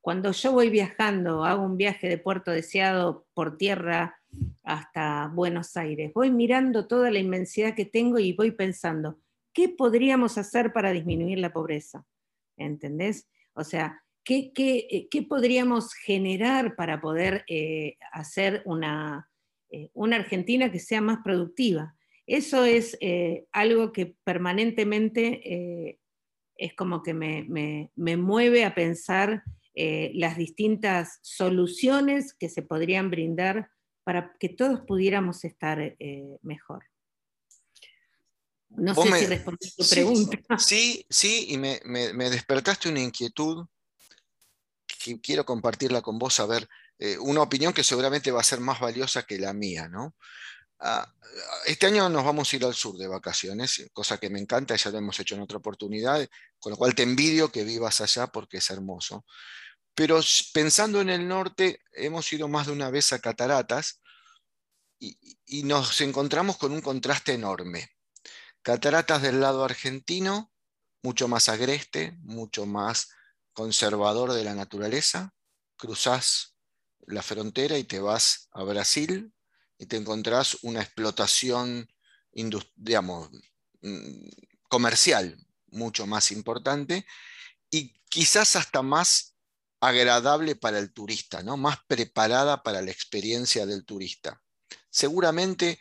Cuando 0.00 0.32
yo 0.32 0.52
voy 0.52 0.70
viajando, 0.70 1.44
hago 1.44 1.64
un 1.64 1.76
viaje 1.76 2.08
de 2.08 2.18
Puerto 2.18 2.50
Deseado 2.50 3.26
por 3.34 3.58
tierra 3.58 4.16
hasta 4.62 5.30
Buenos 5.34 5.76
Aires, 5.76 6.12
voy 6.14 6.30
mirando 6.30 6.86
toda 6.86 7.10
la 7.10 7.18
inmensidad 7.18 7.74
que 7.74 7.84
tengo 7.84 8.18
y 8.18 8.32
voy 8.32 8.52
pensando, 8.52 9.18
¿qué 9.52 9.68
podríamos 9.68 10.38
hacer 10.38 10.72
para 10.72 10.92
disminuir 10.92 11.38
la 11.38 11.52
pobreza? 11.52 12.04
¿Entendés? 12.56 13.28
O 13.54 13.64
sea, 13.64 14.02
¿qué, 14.24 14.52
eh, 14.56 15.26
podríamos 15.28 15.92
generar 15.94 16.76
para 16.76 17.00
poder 17.00 17.44
eh, 17.48 17.96
hacer 18.12 18.62
una, 18.66 19.28
eh, 19.70 19.90
una, 19.92 20.16
Argentina 20.16 20.70
que 20.70 20.78
sea 20.78 21.00
más 21.00 21.18
productiva? 21.24 21.94
Eso 22.26 22.64
es 22.64 22.98
algo 23.52 23.90
que 23.90 24.14
permanentemente 24.22 25.98
es 26.56 26.74
como 26.74 27.02
que 27.02 27.14
me, 27.14 27.90
mueve 27.96 28.66
a 28.66 28.74
pensar 28.74 29.44
las 29.74 30.36
distintas 30.36 31.20
soluciones 31.22 32.34
que 32.34 32.50
se 32.50 32.60
podrían 32.60 33.10
brindar 33.10 33.70
para 34.04 34.36
que 34.38 34.50
todos 34.50 34.82
pudiéramos 34.86 35.42
estar 35.44 35.96
mejor. 36.42 36.84
No 38.70 38.94
sé 38.94 39.12
si 39.18 39.26
respondí 39.26 39.70
tu 39.70 39.84
pregunta. 39.88 40.58
Sí, 40.58 41.06
sí, 41.08 41.46
y 41.48 41.58
me, 41.58 41.80
despertaste 42.30 42.88
una 42.88 43.00
inquietud 43.00 43.66
y 45.06 45.18
quiero 45.20 45.44
compartirla 45.44 46.02
con 46.02 46.18
vos, 46.18 46.38
a 46.40 46.46
ver, 46.46 46.68
eh, 46.98 47.18
una 47.18 47.42
opinión 47.42 47.72
que 47.72 47.84
seguramente 47.84 48.30
va 48.30 48.40
a 48.40 48.44
ser 48.44 48.60
más 48.60 48.80
valiosa 48.80 49.24
que 49.24 49.38
la 49.38 49.52
mía, 49.52 49.88
¿no? 49.88 50.16
Ah, 50.80 51.12
este 51.66 51.86
año 51.86 52.08
nos 52.08 52.24
vamos 52.24 52.52
a 52.52 52.56
ir 52.56 52.64
al 52.64 52.74
sur 52.74 52.96
de 52.96 53.08
vacaciones, 53.08 53.88
cosa 53.92 54.18
que 54.18 54.30
me 54.30 54.38
encanta, 54.38 54.76
ya 54.76 54.90
lo 54.90 54.98
hemos 54.98 55.18
hecho 55.20 55.34
en 55.34 55.42
otra 55.42 55.58
oportunidad, 55.58 56.26
con 56.58 56.70
lo 56.72 56.76
cual 56.76 56.94
te 56.94 57.02
envidio 57.02 57.50
que 57.50 57.64
vivas 57.64 58.00
allá 58.00 58.28
porque 58.28 58.58
es 58.58 58.70
hermoso. 58.70 59.24
Pero 59.94 60.20
pensando 60.52 61.00
en 61.00 61.10
el 61.10 61.26
norte, 61.26 61.82
hemos 61.92 62.32
ido 62.32 62.46
más 62.48 62.66
de 62.66 62.72
una 62.72 62.90
vez 62.90 63.12
a 63.12 63.18
Cataratas 63.18 64.00
y, 65.00 65.62
nos 65.64 66.00
encontramos 66.00 66.56
con 66.56 66.72
un 66.72 66.80
contraste 66.80 67.32
enorme. 67.32 67.90
Cataratas 68.62 69.22
del 69.22 69.40
lado 69.40 69.64
argentino, 69.64 70.52
mucho 71.02 71.26
más 71.28 71.48
agreste, 71.48 72.16
mucho 72.20 72.66
más 72.66 73.10
conservador 73.52 74.32
de 74.32 74.44
la 74.44 74.54
naturaleza. 74.54 75.34
Cruzás 75.76 76.57
la 77.08 77.22
frontera 77.22 77.78
y 77.78 77.84
te 77.84 78.00
vas 78.00 78.48
a 78.52 78.62
Brasil 78.62 79.32
y 79.78 79.86
te 79.86 79.96
encontrás 79.96 80.58
una 80.62 80.82
explotación 80.82 81.88
digamos, 82.76 83.30
mm, 83.82 84.28
comercial 84.68 85.36
mucho 85.70 86.06
más 86.06 86.30
importante 86.30 87.06
y 87.70 87.94
quizás 88.08 88.56
hasta 88.56 88.82
más 88.82 89.34
agradable 89.80 90.56
para 90.56 90.78
el 90.78 90.92
turista, 90.92 91.42
¿no? 91.42 91.56
más 91.56 91.78
preparada 91.86 92.62
para 92.62 92.82
la 92.82 92.90
experiencia 92.90 93.66
del 93.66 93.84
turista. 93.84 94.40
Seguramente 94.90 95.78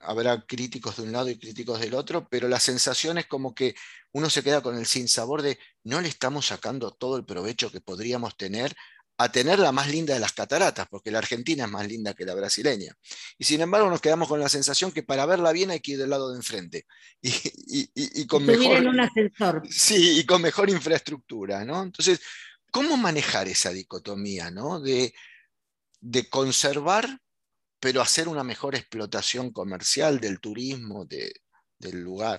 habrá 0.00 0.44
críticos 0.46 0.96
de 0.96 1.02
un 1.02 1.12
lado 1.12 1.28
y 1.28 1.38
críticos 1.38 1.80
del 1.80 1.94
otro, 1.94 2.28
pero 2.28 2.48
la 2.48 2.60
sensación 2.60 3.18
es 3.18 3.26
como 3.26 3.54
que 3.54 3.74
uno 4.12 4.30
se 4.30 4.42
queda 4.42 4.62
con 4.62 4.76
el 4.76 4.86
sinsabor 4.86 5.42
de 5.42 5.58
no 5.84 6.00
le 6.00 6.08
estamos 6.08 6.46
sacando 6.46 6.92
todo 6.92 7.16
el 7.16 7.24
provecho 7.24 7.70
que 7.70 7.80
podríamos 7.80 8.36
tener 8.36 8.74
a 9.20 9.32
tener 9.32 9.58
la 9.58 9.72
más 9.72 9.90
linda 9.90 10.14
de 10.14 10.20
las 10.20 10.32
cataratas, 10.32 10.86
porque 10.88 11.10
la 11.10 11.18
argentina 11.18 11.64
es 11.64 11.70
más 11.70 11.86
linda 11.88 12.14
que 12.14 12.24
la 12.24 12.36
brasileña. 12.36 12.96
Y 13.36 13.44
sin 13.44 13.60
embargo 13.60 13.90
nos 13.90 14.00
quedamos 14.00 14.28
con 14.28 14.38
la 14.38 14.48
sensación 14.48 14.92
que 14.92 15.02
para 15.02 15.26
verla 15.26 15.50
bien 15.50 15.72
hay 15.72 15.80
que 15.80 15.92
ir 15.92 15.98
del 15.98 16.10
lado 16.10 16.30
de 16.30 16.36
enfrente. 16.36 16.86
Y, 17.70 18.26
con 18.26 18.46
mejor, 18.46 18.86
un 18.86 19.00
ascensor. 19.00 19.62
Sí, 19.68 20.20
y 20.20 20.24
con 20.24 20.40
mejor 20.40 20.70
infraestructura. 20.70 21.64
¿no? 21.64 21.82
Entonces, 21.82 22.20
¿cómo 22.70 22.96
manejar 22.96 23.48
esa 23.48 23.72
dicotomía 23.72 24.50
¿no? 24.50 24.80
de, 24.80 25.12
de 26.00 26.28
conservar, 26.28 27.20
pero 27.80 28.00
hacer 28.00 28.28
una 28.28 28.44
mejor 28.44 28.76
explotación 28.76 29.50
comercial 29.50 30.20
del 30.20 30.40
turismo, 30.40 31.06
del 31.06 32.00
lugar? 32.00 32.38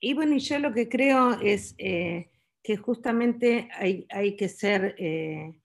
Y 0.00 0.14
bueno, 0.14 0.36
yo 0.36 0.58
lo 0.58 0.74
que 0.74 0.88
creo 0.88 1.40
es 1.40 1.74
eh, 1.78 2.30
que 2.62 2.76
justamente 2.76 3.68
hay, 3.72 4.04
hay 4.10 4.36
que 4.36 4.48
ser... 4.48 4.96
Eh, 4.98 5.60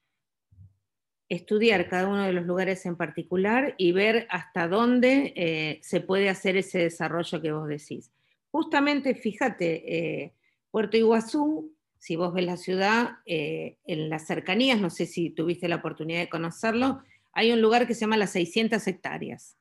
estudiar 1.32 1.88
cada 1.88 2.10
uno 2.10 2.26
de 2.26 2.34
los 2.34 2.46
lugares 2.46 2.86
en 2.86 2.98
particular 2.98 3.74
y 3.78 3.94
ver 3.94 4.28
hasta 4.30 4.68
dónde 4.68 5.32
eh, 5.38 5.80
se 5.82 6.02
puede 6.02 6.28
hacer 6.28 6.58
ese 6.58 6.80
desarrollo 6.80 7.42
que 7.42 7.54
vos 7.54 7.70
decís. 7.70 8.12
Justamente, 8.52 9.16
fíjate, 9.16 10.24
eh, 10.24 10.34
Puerto 10.72 10.98
Iguazú, 10.98 11.74
si 11.98 12.18
vos 12.18 12.34
ves 12.34 12.46
la 12.46 12.58
ciudad, 12.58 13.12
eh, 13.26 13.78
en 13.86 14.10
las 14.10 14.28
cercanías, 14.28 14.82
no 14.82 14.90
sé 14.90 15.06
si 15.06 15.30
tuviste 15.30 15.70
la 15.70 15.78
oportunidad 15.78 16.20
de 16.20 16.28
conocerlo, 16.28 17.02
hay 17.32 17.54
un 17.54 17.62
lugar 17.62 17.88
que 17.88 17.94
se 17.94 18.02
llama 18.02 18.18
las 18.18 18.32
600 18.32 18.86
hectáreas. 18.86 19.56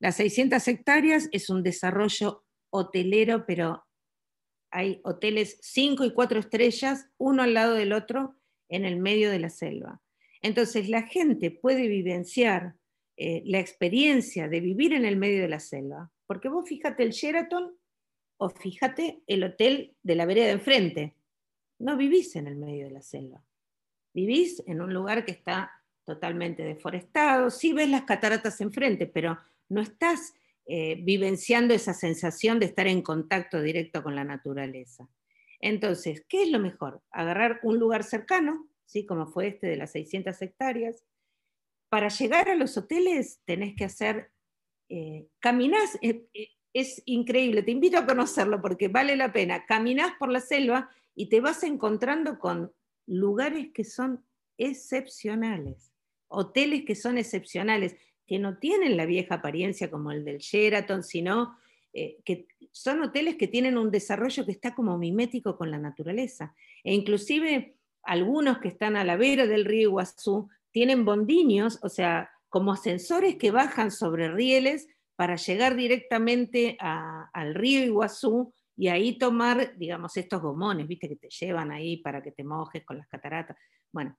Las 0.00 0.16
600 0.16 0.66
hectáreas 0.66 1.28
es 1.30 1.48
un 1.48 1.62
desarrollo 1.62 2.42
hotelero, 2.70 3.46
pero 3.46 3.86
hay 4.72 5.00
hoteles 5.04 5.58
5 5.60 6.04
y 6.06 6.12
4 6.12 6.40
estrellas, 6.40 7.06
uno 7.18 7.44
al 7.44 7.54
lado 7.54 7.74
del 7.74 7.92
otro, 7.92 8.34
en 8.68 8.84
el 8.84 8.96
medio 8.96 9.30
de 9.30 9.38
la 9.38 9.50
selva. 9.50 10.00
Entonces 10.44 10.90
la 10.90 11.04
gente 11.04 11.50
puede 11.50 11.88
vivenciar 11.88 12.74
eh, 13.16 13.42
la 13.46 13.60
experiencia 13.60 14.46
de 14.46 14.60
vivir 14.60 14.92
en 14.92 15.06
el 15.06 15.16
medio 15.16 15.40
de 15.40 15.48
la 15.48 15.58
selva, 15.58 16.10
porque 16.26 16.50
vos 16.50 16.68
fíjate 16.68 17.02
el 17.02 17.12
Sheraton 17.12 17.74
o 18.36 18.50
fíjate 18.50 19.22
el 19.26 19.42
hotel 19.42 19.96
de 20.02 20.14
la 20.14 20.26
vereda 20.26 20.44
de 20.44 20.52
enfrente, 20.52 21.14
no 21.78 21.96
vivís 21.96 22.36
en 22.36 22.46
el 22.46 22.56
medio 22.56 22.84
de 22.84 22.90
la 22.90 23.00
selva, 23.00 23.42
vivís 24.12 24.62
en 24.66 24.82
un 24.82 24.92
lugar 24.92 25.24
que 25.24 25.32
está 25.32 25.72
totalmente 26.04 26.62
deforestado, 26.62 27.48
sí 27.48 27.72
ves 27.72 27.88
las 27.88 28.02
cataratas 28.02 28.60
enfrente, 28.60 29.06
pero 29.06 29.38
no 29.70 29.80
estás 29.80 30.34
eh, 30.66 30.98
vivenciando 31.00 31.72
esa 31.72 31.94
sensación 31.94 32.60
de 32.60 32.66
estar 32.66 32.86
en 32.86 33.00
contacto 33.00 33.62
directo 33.62 34.02
con 34.02 34.14
la 34.14 34.24
naturaleza. 34.24 35.08
Entonces, 35.58 36.22
¿qué 36.28 36.42
es 36.42 36.50
lo 36.50 36.58
mejor? 36.58 37.00
Agarrar 37.10 37.60
un 37.62 37.78
lugar 37.78 38.04
cercano, 38.04 38.68
¿sí? 38.86 39.06
como 39.06 39.26
fue 39.26 39.48
este 39.48 39.66
de 39.66 39.76
las 39.76 39.92
600 39.92 40.40
hectáreas. 40.42 41.04
Para 41.88 42.08
llegar 42.08 42.48
a 42.48 42.54
los 42.54 42.76
hoteles 42.76 43.40
tenés 43.44 43.74
que 43.74 43.84
hacer, 43.84 44.30
eh, 44.88 45.28
caminás, 45.38 45.96
eh, 46.02 46.26
eh, 46.34 46.48
es 46.72 47.02
increíble, 47.06 47.62
te 47.62 47.70
invito 47.70 47.98
a 47.98 48.06
conocerlo 48.06 48.60
porque 48.60 48.88
vale 48.88 49.16
la 49.16 49.32
pena. 49.32 49.64
Caminás 49.66 50.12
por 50.18 50.30
la 50.30 50.40
selva 50.40 50.90
y 51.14 51.28
te 51.28 51.40
vas 51.40 51.62
encontrando 51.62 52.38
con 52.38 52.72
lugares 53.06 53.68
que 53.72 53.84
son 53.84 54.24
excepcionales, 54.58 55.92
hoteles 56.28 56.84
que 56.84 56.96
son 56.96 57.18
excepcionales, 57.18 57.96
que 58.26 58.38
no 58.38 58.58
tienen 58.58 58.96
la 58.96 59.06
vieja 59.06 59.36
apariencia 59.36 59.90
como 59.90 60.10
el 60.10 60.24
del 60.24 60.38
Sheraton, 60.38 61.02
sino 61.02 61.56
que 61.92 62.48
son 62.72 63.02
hoteles 63.02 63.36
que 63.36 63.46
tienen 63.46 63.78
un 63.78 63.92
desarrollo 63.92 64.44
que 64.44 64.50
está 64.50 64.74
como 64.74 64.98
mimético 64.98 65.56
con 65.56 65.70
la 65.70 65.78
naturaleza. 65.78 66.56
E 66.82 66.92
inclusive 66.92 67.76
algunos 68.04 68.58
que 68.58 68.68
están 68.68 68.96
a 68.96 69.04
la 69.04 69.16
vera 69.16 69.46
del 69.46 69.64
río 69.64 69.88
Iguazú 69.90 70.48
tienen 70.70 71.04
bondiños, 71.04 71.78
o 71.82 71.88
sea, 71.88 72.30
como 72.48 72.72
ascensores 72.72 73.36
que 73.36 73.50
bajan 73.50 73.90
sobre 73.90 74.30
rieles 74.30 74.88
para 75.16 75.36
llegar 75.36 75.76
directamente 75.76 76.76
al 76.80 77.54
río 77.54 77.84
Iguazú 77.84 78.52
y 78.76 78.88
ahí 78.88 79.18
tomar, 79.18 79.76
digamos, 79.76 80.16
estos 80.16 80.42
gomones, 80.42 80.88
viste, 80.88 81.08
que 81.08 81.16
te 81.16 81.28
llevan 81.30 81.70
ahí 81.70 81.98
para 81.98 82.22
que 82.22 82.32
te 82.32 82.42
mojes 82.42 82.84
con 82.84 82.98
las 82.98 83.08
cataratas. 83.08 83.56
Bueno, 83.92 84.16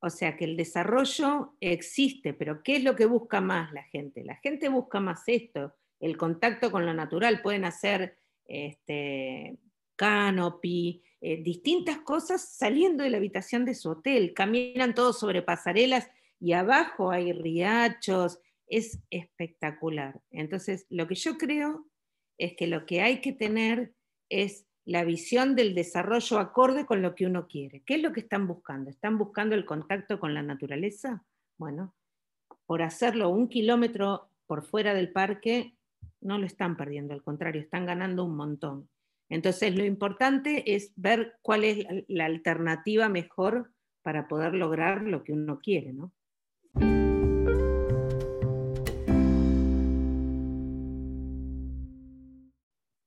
o 0.00 0.10
sea 0.10 0.36
que 0.36 0.44
el 0.44 0.56
desarrollo 0.56 1.54
existe, 1.60 2.34
pero 2.34 2.62
¿qué 2.62 2.76
es 2.76 2.84
lo 2.84 2.96
que 2.96 3.06
busca 3.06 3.40
más 3.40 3.72
la 3.72 3.84
gente? 3.84 4.24
La 4.24 4.36
gente 4.36 4.68
busca 4.68 4.98
más 4.98 5.22
esto, 5.26 5.74
el 6.00 6.16
contacto 6.16 6.70
con 6.70 6.86
lo 6.86 6.94
natural. 6.94 7.42
Pueden 7.42 7.64
hacer 7.64 8.18
este, 8.46 9.58
canopy, 9.94 11.02
eh, 11.20 11.42
distintas 11.42 11.98
cosas 11.98 12.56
saliendo 12.56 13.04
de 13.04 13.10
la 13.10 13.18
habitación 13.18 13.64
de 13.64 13.74
su 13.74 13.90
hotel. 13.90 14.32
Caminan 14.34 14.94
todos 14.94 15.18
sobre 15.18 15.42
pasarelas 15.42 16.08
y 16.38 16.52
abajo 16.52 17.10
hay 17.10 17.32
riachos. 17.32 18.38
Es 18.66 19.00
espectacular. 19.10 20.20
Entonces, 20.30 20.86
lo 20.88 21.06
que 21.06 21.16
yo 21.16 21.36
creo 21.36 21.86
es 22.38 22.54
que 22.56 22.66
lo 22.66 22.86
que 22.86 23.02
hay 23.02 23.20
que 23.20 23.32
tener 23.32 23.92
es 24.28 24.66
la 24.84 25.04
visión 25.04 25.54
del 25.56 25.74
desarrollo 25.74 26.38
acorde 26.38 26.86
con 26.86 27.02
lo 27.02 27.14
que 27.14 27.26
uno 27.26 27.46
quiere. 27.46 27.82
¿Qué 27.84 27.96
es 27.96 28.02
lo 28.02 28.12
que 28.12 28.20
están 28.20 28.46
buscando? 28.46 28.90
¿Están 28.90 29.18
buscando 29.18 29.54
el 29.54 29.66
contacto 29.66 30.18
con 30.18 30.32
la 30.32 30.42
naturaleza? 30.42 31.22
Bueno, 31.58 31.94
por 32.64 32.82
hacerlo 32.82 33.28
un 33.28 33.48
kilómetro 33.48 34.30
por 34.46 34.64
fuera 34.64 34.94
del 34.94 35.12
parque, 35.12 35.76
no 36.20 36.38
lo 36.38 36.46
están 36.46 36.76
perdiendo, 36.76 37.14
al 37.14 37.22
contrario, 37.22 37.60
están 37.60 37.86
ganando 37.86 38.24
un 38.24 38.36
montón. 38.36 38.88
Entonces, 39.30 39.76
lo 39.76 39.84
importante 39.84 40.74
es 40.74 40.92
ver 40.96 41.38
cuál 41.40 41.62
es 41.62 41.86
la 42.08 42.24
alternativa 42.24 43.08
mejor 43.08 43.72
para 44.02 44.26
poder 44.26 44.54
lograr 44.54 45.02
lo 45.02 45.22
que 45.22 45.32
uno 45.32 45.60
quiere, 45.60 45.92
¿no? 45.92 46.12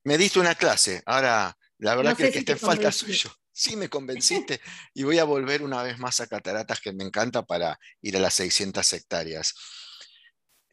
Me 0.05 0.17
diste 0.17 0.39
una 0.39 0.55
clase, 0.55 1.01
ahora 1.05 1.57
la 1.77 1.95
verdad 1.95 2.15
que 2.15 2.27
el 2.27 2.31
que 2.31 2.39
esté 2.39 2.53
en 2.53 2.59
falta 2.59 2.91
suyo. 2.91 3.29
Sí, 3.51 3.75
me 3.75 3.89
convenciste 3.89 4.61
y 4.93 5.03
voy 5.03 5.19
a 5.19 5.25
volver 5.25 5.61
una 5.61 5.83
vez 5.83 5.99
más 5.99 6.19
a 6.21 6.27
Cataratas, 6.27 6.79
que 6.79 6.93
me 6.93 7.03
encanta, 7.03 7.43
para 7.43 7.77
ir 8.01 8.17
a 8.17 8.19
las 8.19 8.33
600 8.33 8.91
hectáreas. 8.93 9.53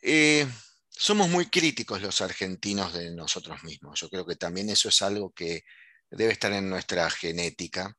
Eh, 0.00 0.46
somos 1.00 1.28
muy 1.30 1.46
críticos 1.46 2.02
los 2.02 2.20
argentinos 2.20 2.92
de 2.92 3.10
nosotros 3.10 3.64
mismos. 3.64 4.00
Yo 4.00 4.10
creo 4.10 4.26
que 4.26 4.36
también 4.36 4.68
eso 4.68 4.90
es 4.90 5.00
algo 5.00 5.32
que 5.32 5.64
debe 6.10 6.34
estar 6.34 6.52
en 6.52 6.68
nuestra 6.68 7.08
genética. 7.08 7.96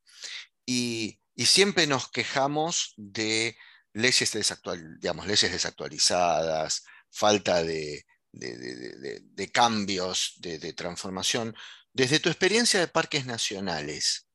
Y, 0.68 1.18
siempre 1.36 1.88
nos 1.88 2.12
quejamos 2.12 2.94
de 2.98 3.58
leyes, 3.94 4.32
desactualizadas, 4.32 6.84
falta 7.10 7.64
de, 7.64 8.06
de 8.32 9.52
cambios, 9.52 10.36
de 10.38 10.74
transformación. 10.74 11.56
Desde 11.94 12.20
tu 12.20 12.30
experiencia 12.30 12.80
de 12.80 12.88
parques 12.88 13.26
nacionales, 13.26 14.28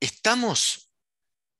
¿estamos 0.00 0.89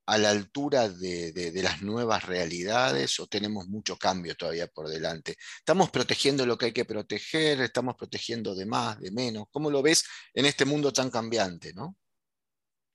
a 0.07 0.19
la 0.19 0.31
altura 0.31 0.89
de, 0.89 1.53
las 1.63 1.83
nuevas 1.83 2.27
realidades 2.27 3.21
o 3.21 3.27
tenemos 3.27 3.69
mucho 3.69 3.97
cambio 3.97 4.35
todavía 4.35 4.67
por 4.67 4.89
delante? 4.89 5.37
¿Estamos 5.59 5.91
protegiendo 5.91 6.47
lo 6.47 6.59
que 6.59 6.67
hay 6.67 6.73
que 6.73 6.85
proteger? 6.85 7.61
¿Estamos 7.61 7.97
protegiendo 7.97 8.55
de 8.55 8.67
más, 8.67 9.01
de 9.01 9.11
menos? 9.11 9.45
¿Cómo 9.51 9.71
lo 9.71 9.83
ves 9.83 10.05
en 10.35 10.47
este 10.47 10.65
mundo 10.65 10.93
tan 10.93 11.11
cambiante? 11.11 11.73
¿no? 11.73 11.97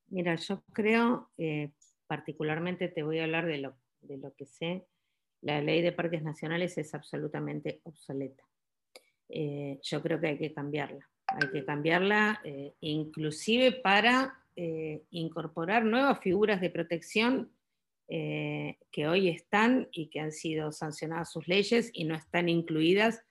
Mira, 0.07 0.35
yo 0.35 0.63
creo, 0.73 1.31
eh, 1.37 1.71
particularmente 2.07 2.87
te 2.87 3.03
voy 3.03 3.19
a 3.19 3.23
hablar 3.23 3.45
de 3.45 3.57
lo, 3.57 3.77
de 4.01 4.17
lo 4.17 4.33
que 4.33 4.45
sé, 4.45 4.85
la 5.41 5.61
ley 5.61 5.81
de 5.81 5.91
parques 5.91 6.23
nacionales 6.23 6.77
es 6.77 6.93
absolutamente 6.93 7.81
obsoleta. 7.83 8.43
Eh, 9.29 9.79
yo 9.81 10.01
creo 10.01 10.19
que 10.19 10.27
hay 10.27 10.37
que 10.37 10.53
cambiarla. 10.53 11.09
Hay 11.27 11.49
que 11.51 11.65
cambiarla 11.65 12.41
eh, 12.43 12.73
inclusive 12.81 13.71
para 13.71 14.44
eh, 14.55 15.03
incorporar 15.09 15.85
nuevas 15.85 16.19
figuras 16.19 16.61
de 16.61 16.69
protección 16.69 17.51
que 18.07 19.07
hoy 19.07 19.29
están 19.29 19.87
y 19.91 20.11
que 20.11 20.19
han 20.19 20.31
sido 20.31 20.71
sancionadas 20.71 21.31
sus 21.31 21.47
leyes 21.47 21.89
y 21.91 22.03
no 22.03 22.13
están 22.13 22.49
incluidas 22.49 23.23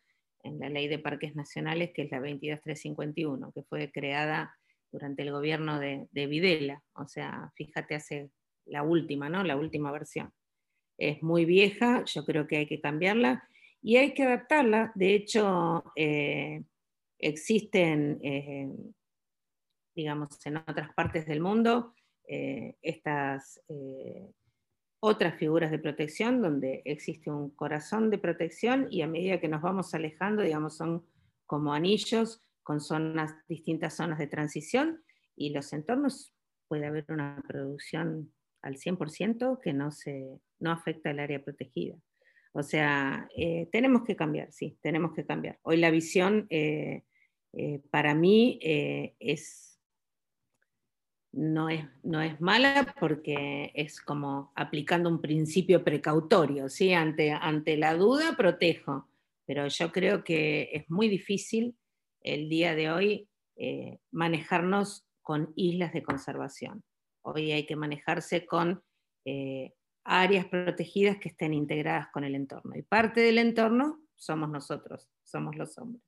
en 0.42 0.58
la 0.58 0.68
ley 0.68 0.88
de 0.88 0.98
parques 0.98 1.36
nacionales, 1.36 1.92
que 1.94 2.02
es 2.02 2.10
la 2.10 2.18
22351, 2.18 3.52
que 3.52 3.62
fue 3.62 3.92
creada 3.92 4.52
durante 4.90 5.22
el 5.22 5.30
gobierno 5.30 5.78
de, 5.78 6.08
de 6.10 6.26
Videla. 6.26 6.82
O 6.94 7.06
sea, 7.06 7.52
fíjate, 7.54 7.94
hace 7.94 8.30
la 8.66 8.82
última, 8.82 9.28
¿no? 9.28 9.42
La 9.42 9.56
última 9.56 9.90
versión. 9.90 10.32
Es 10.98 11.22
muy 11.22 11.44
vieja, 11.44 12.04
yo 12.04 12.24
creo 12.24 12.46
que 12.46 12.58
hay 12.58 12.66
que 12.66 12.80
cambiarla 12.80 13.48
y 13.82 13.96
hay 13.96 14.14
que 14.14 14.22
adaptarla. 14.22 14.92
De 14.94 15.14
hecho, 15.14 15.84
eh, 15.96 16.62
existen, 17.18 18.20
eh, 18.22 18.68
digamos, 19.94 20.44
en 20.46 20.56
otras 20.56 20.92
partes 20.94 21.26
del 21.26 21.40
mundo, 21.40 21.94
eh, 22.26 22.76
estas 22.82 23.60
otras 25.00 25.36
figuras 25.36 25.70
de 25.70 25.78
protección 25.78 26.40
donde 26.40 26.80
existe 26.86 27.30
un 27.30 27.50
corazón 27.50 28.08
de 28.08 28.16
protección 28.16 28.86
y 28.90 29.02
a 29.02 29.06
medida 29.06 29.38
que 29.38 29.48
nos 29.48 29.60
vamos 29.60 29.92
alejando, 29.94 30.42
digamos, 30.42 30.78
son 30.78 31.04
como 31.46 31.74
anillos 31.74 32.40
con 32.62 32.80
zonas, 32.80 33.34
distintas 33.46 33.94
zonas 33.94 34.18
de 34.18 34.26
transición 34.26 35.04
y 35.36 35.50
los 35.50 35.72
entornos 35.72 36.34
puede 36.68 36.86
haber 36.86 37.04
una 37.08 37.42
producción 37.46 38.32
al 38.62 38.76
100% 38.76 39.60
que 39.60 39.72
no, 39.74 39.90
se, 39.90 40.40
no 40.58 40.72
afecta 40.72 41.10
el 41.10 41.20
área 41.20 41.44
protegida. 41.44 41.96
O 42.52 42.62
sea, 42.62 43.28
eh, 43.36 43.68
tenemos 43.72 44.04
que 44.04 44.16
cambiar, 44.16 44.52
sí, 44.52 44.78
tenemos 44.80 45.12
que 45.12 45.26
cambiar. 45.26 45.58
Hoy 45.62 45.76
la 45.76 45.90
visión 45.90 46.46
eh, 46.50 47.02
eh, 47.52 47.80
para 47.90 48.14
mí 48.14 48.58
es, 48.62 49.73
no, 51.34 51.68
es, 51.68 51.84
no 52.02 52.20
es 52.22 52.40
mala 52.40 52.94
porque 52.98 53.72
es 53.74 54.00
como 54.00 54.52
aplicando 54.54 55.08
un 55.08 55.20
principio 55.20 55.84
precautorio, 55.84 56.68
¿sí? 56.68 56.92
ante, 56.92 57.32
ante 57.32 57.76
la 57.76 57.94
duda 57.94 58.36
protejo, 58.36 59.08
pero 59.46 59.68
yo 59.68 59.92
creo 59.92 60.24
que 60.24 60.70
es 60.72 60.88
muy 60.90 61.08
difícil 61.08 61.76
el 62.20 62.48
día 62.48 62.74
de 62.74 62.90
hoy 62.90 63.28
manejarnos 64.10 65.06
con 65.24 65.52
islas 65.56 65.92
de 65.92 66.02
conservación. 66.02 66.84
Hoy 67.22 67.50
hay 67.50 67.64
que 67.66 67.76
manejarse 67.76 68.44
con 68.46 68.84
eh, 69.24 69.72
áreas 70.04 70.46
protegidas 70.46 71.16
que 71.16 71.30
estén 71.30 71.54
integradas 71.54 72.08
con 72.12 72.24
el 72.24 72.34
entorno. 72.34 72.76
Y 72.76 72.82
parte 72.82 73.22
del 73.22 73.38
entorno 73.38 74.02
somos 74.14 74.50
nosotros, 74.50 75.08
somos 75.22 75.56
los 75.56 75.78
hombres. 75.78 76.04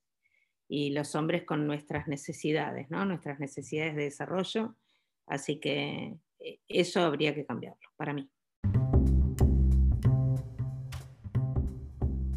Y 0.68 0.90
los 0.90 1.14
hombres 1.14 1.44
con 1.44 1.66
nuestras 1.66 2.06
necesidades, 2.08 2.90
¿no? 2.90 3.06
nuestras 3.06 3.40
necesidades 3.40 3.96
de 3.96 4.02
desarrollo. 4.02 4.76
Así 5.26 5.58
que 5.58 6.16
eh, 6.38 6.60
eso 6.68 7.00
habría 7.00 7.34
que 7.34 7.44
cambiarlo 7.44 7.88
para 7.96 8.12
mí. 8.12 8.30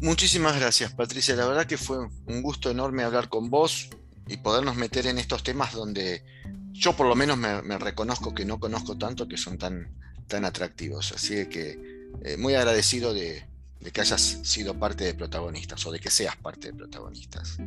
Muchísimas 0.02 0.58
gracias, 0.58 0.94
Patricia. 0.94 1.36
La 1.36 1.46
verdad 1.46 1.66
que 1.66 1.76
fue 1.76 1.98
un 2.26 2.42
gusto 2.42 2.70
enorme 2.70 3.02
hablar 3.02 3.28
con 3.28 3.50
vos 3.50 3.90
y 4.26 4.38
podernos 4.38 4.76
meter 4.76 5.06
en 5.06 5.18
estos 5.18 5.42
temas 5.42 5.74
donde 5.74 6.22
yo 6.72 6.94
por 6.94 7.06
lo 7.06 7.14
menos 7.14 7.36
me, 7.36 7.78
reconozco 7.78 8.34
que 8.34 8.46
no 8.46 8.58
conozco 8.58 8.96
tanto 8.96 9.28
que 9.28 9.36
son 9.36 9.58
tan, 9.58 9.88
tan 10.26 10.46
atractivos. 10.46 11.12
Así 11.12 11.46
que 11.48 11.78
eh, 12.24 12.36
muy 12.38 12.54
agradecido 12.54 13.12
de, 13.12 13.44
que 13.92 14.00
hayas 14.00 14.20
sido 14.42 14.78
parte 14.78 15.04
de 15.04 15.12
protagonistas 15.12 15.84
o 15.86 15.92
de 15.92 16.00
que 16.00 16.10
seas 16.10 16.36
parte 16.36 16.68
de 16.68 16.74
protagonistas. 16.74 17.58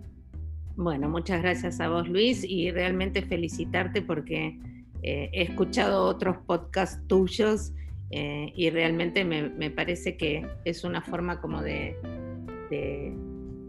Bueno, 0.76 1.10
muchas 1.10 1.44
gracias 1.44 1.80
a 1.80 1.90
vos 1.90 2.10
Luis 2.10 2.44
y 2.44 2.72
realmente 2.72 3.22
felicitarte 3.22 4.02
porque 4.02 4.58
eh, 5.04 5.30
he 5.34 5.44
escuchado 5.44 6.06
otros 6.06 6.38
podcasts 6.48 7.06
tuyos 7.08 7.74
eh, 8.10 8.54
y 8.56 8.70
realmente 8.70 9.26
me, 9.26 9.70
parece 9.72 10.16
que 10.16 10.48
es 10.64 10.84
una 10.84 11.02
forma 11.02 11.42
como 11.42 11.62
de, 11.62 11.98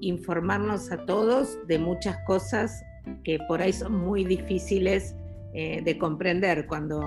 informarnos 0.00 0.90
a 0.92 1.04
todos 1.04 1.58
de 1.66 1.78
muchas 1.78 2.16
cosas 2.26 2.82
que 3.22 3.38
por 3.48 3.60
ahí 3.60 3.72
son 3.72 3.96
muy 3.96 4.24
difíciles 4.24 5.14
eh, 5.52 5.82
de 5.82 5.98
comprender 5.98 6.66
cuando, 6.66 7.00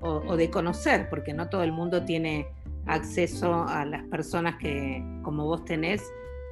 o, 0.00 0.36
de 0.36 0.50
conocer, 0.50 1.08
porque 1.08 1.34
no 1.34 1.48
todo 1.48 1.62
el 1.64 1.72
mundo 1.72 2.04
tiene 2.04 2.46
acceso 2.86 3.64
a 3.68 3.84
las 3.84 4.04
personas 4.04 4.56
que 4.56 5.04
como 5.22 5.46
vos 5.46 5.64
tenés. 5.64 6.02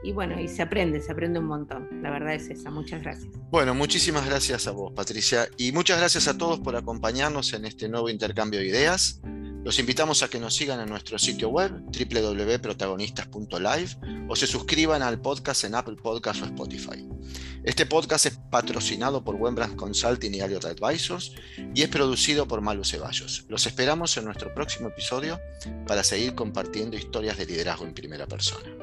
Y 0.02 0.12
bueno, 0.12 0.40
y 0.40 0.48
se 0.48 0.62
aprende, 0.62 1.00
se 1.00 1.12
aprende 1.12 1.38
un 1.38 1.46
montón. 1.46 1.88
La 2.02 2.10
verdad 2.10 2.34
es 2.34 2.48
esa. 2.48 2.70
Muchas 2.70 3.02
gracias. 3.02 3.30
Bueno, 3.50 3.74
muchísimas 3.74 4.26
gracias 4.26 4.66
a 4.66 4.70
vos, 4.70 4.92
Patricia. 4.94 5.48
Y 5.58 5.72
muchas 5.72 5.98
gracias 5.98 6.28
a 6.28 6.38
todos 6.38 6.60
por 6.60 6.76
acompañarnos 6.76 7.52
en 7.52 7.66
este 7.66 7.88
nuevo 7.88 8.08
intercambio 8.08 8.60
de 8.60 8.66
ideas. 8.66 9.20
Los 9.62 9.78
invitamos 9.78 10.22
a 10.22 10.30
que 10.30 10.40
nos 10.40 10.56
sigan 10.56 10.80
en 10.80 10.88
nuestro 10.88 11.18
sitio 11.18 11.50
web 11.50 11.70
www.protagonistas.live 11.70 14.26
o 14.26 14.34
se 14.34 14.46
suscriban 14.46 15.02
al 15.02 15.20
podcast 15.20 15.64
en 15.64 15.74
Apple 15.74 15.96
Podcast 16.02 16.40
o 16.42 16.46
Spotify. 16.46 17.06
Este 17.62 17.84
podcast 17.84 18.24
es 18.24 18.40
patrocinado 18.50 19.22
por 19.22 19.34
Wembrandt 19.34 19.76
Consulting 19.76 20.34
y 20.34 20.40
Elliott 20.40 20.64
Advisors 20.64 21.34
y 21.74 21.82
es 21.82 21.90
producido 21.90 22.48
por 22.48 22.62
Malu 22.62 22.86
Ceballos. 22.86 23.44
Los 23.48 23.66
esperamos 23.66 24.16
en 24.16 24.24
nuestro 24.24 24.54
próximo 24.54 24.88
episodio 24.88 25.38
para 25.86 26.04
seguir 26.04 26.34
compartiendo 26.34 26.96
historias 26.96 27.36
de 27.36 27.44
liderazgo 27.44 27.84
en 27.84 27.92
primera 27.92 28.26
persona. 28.26 28.79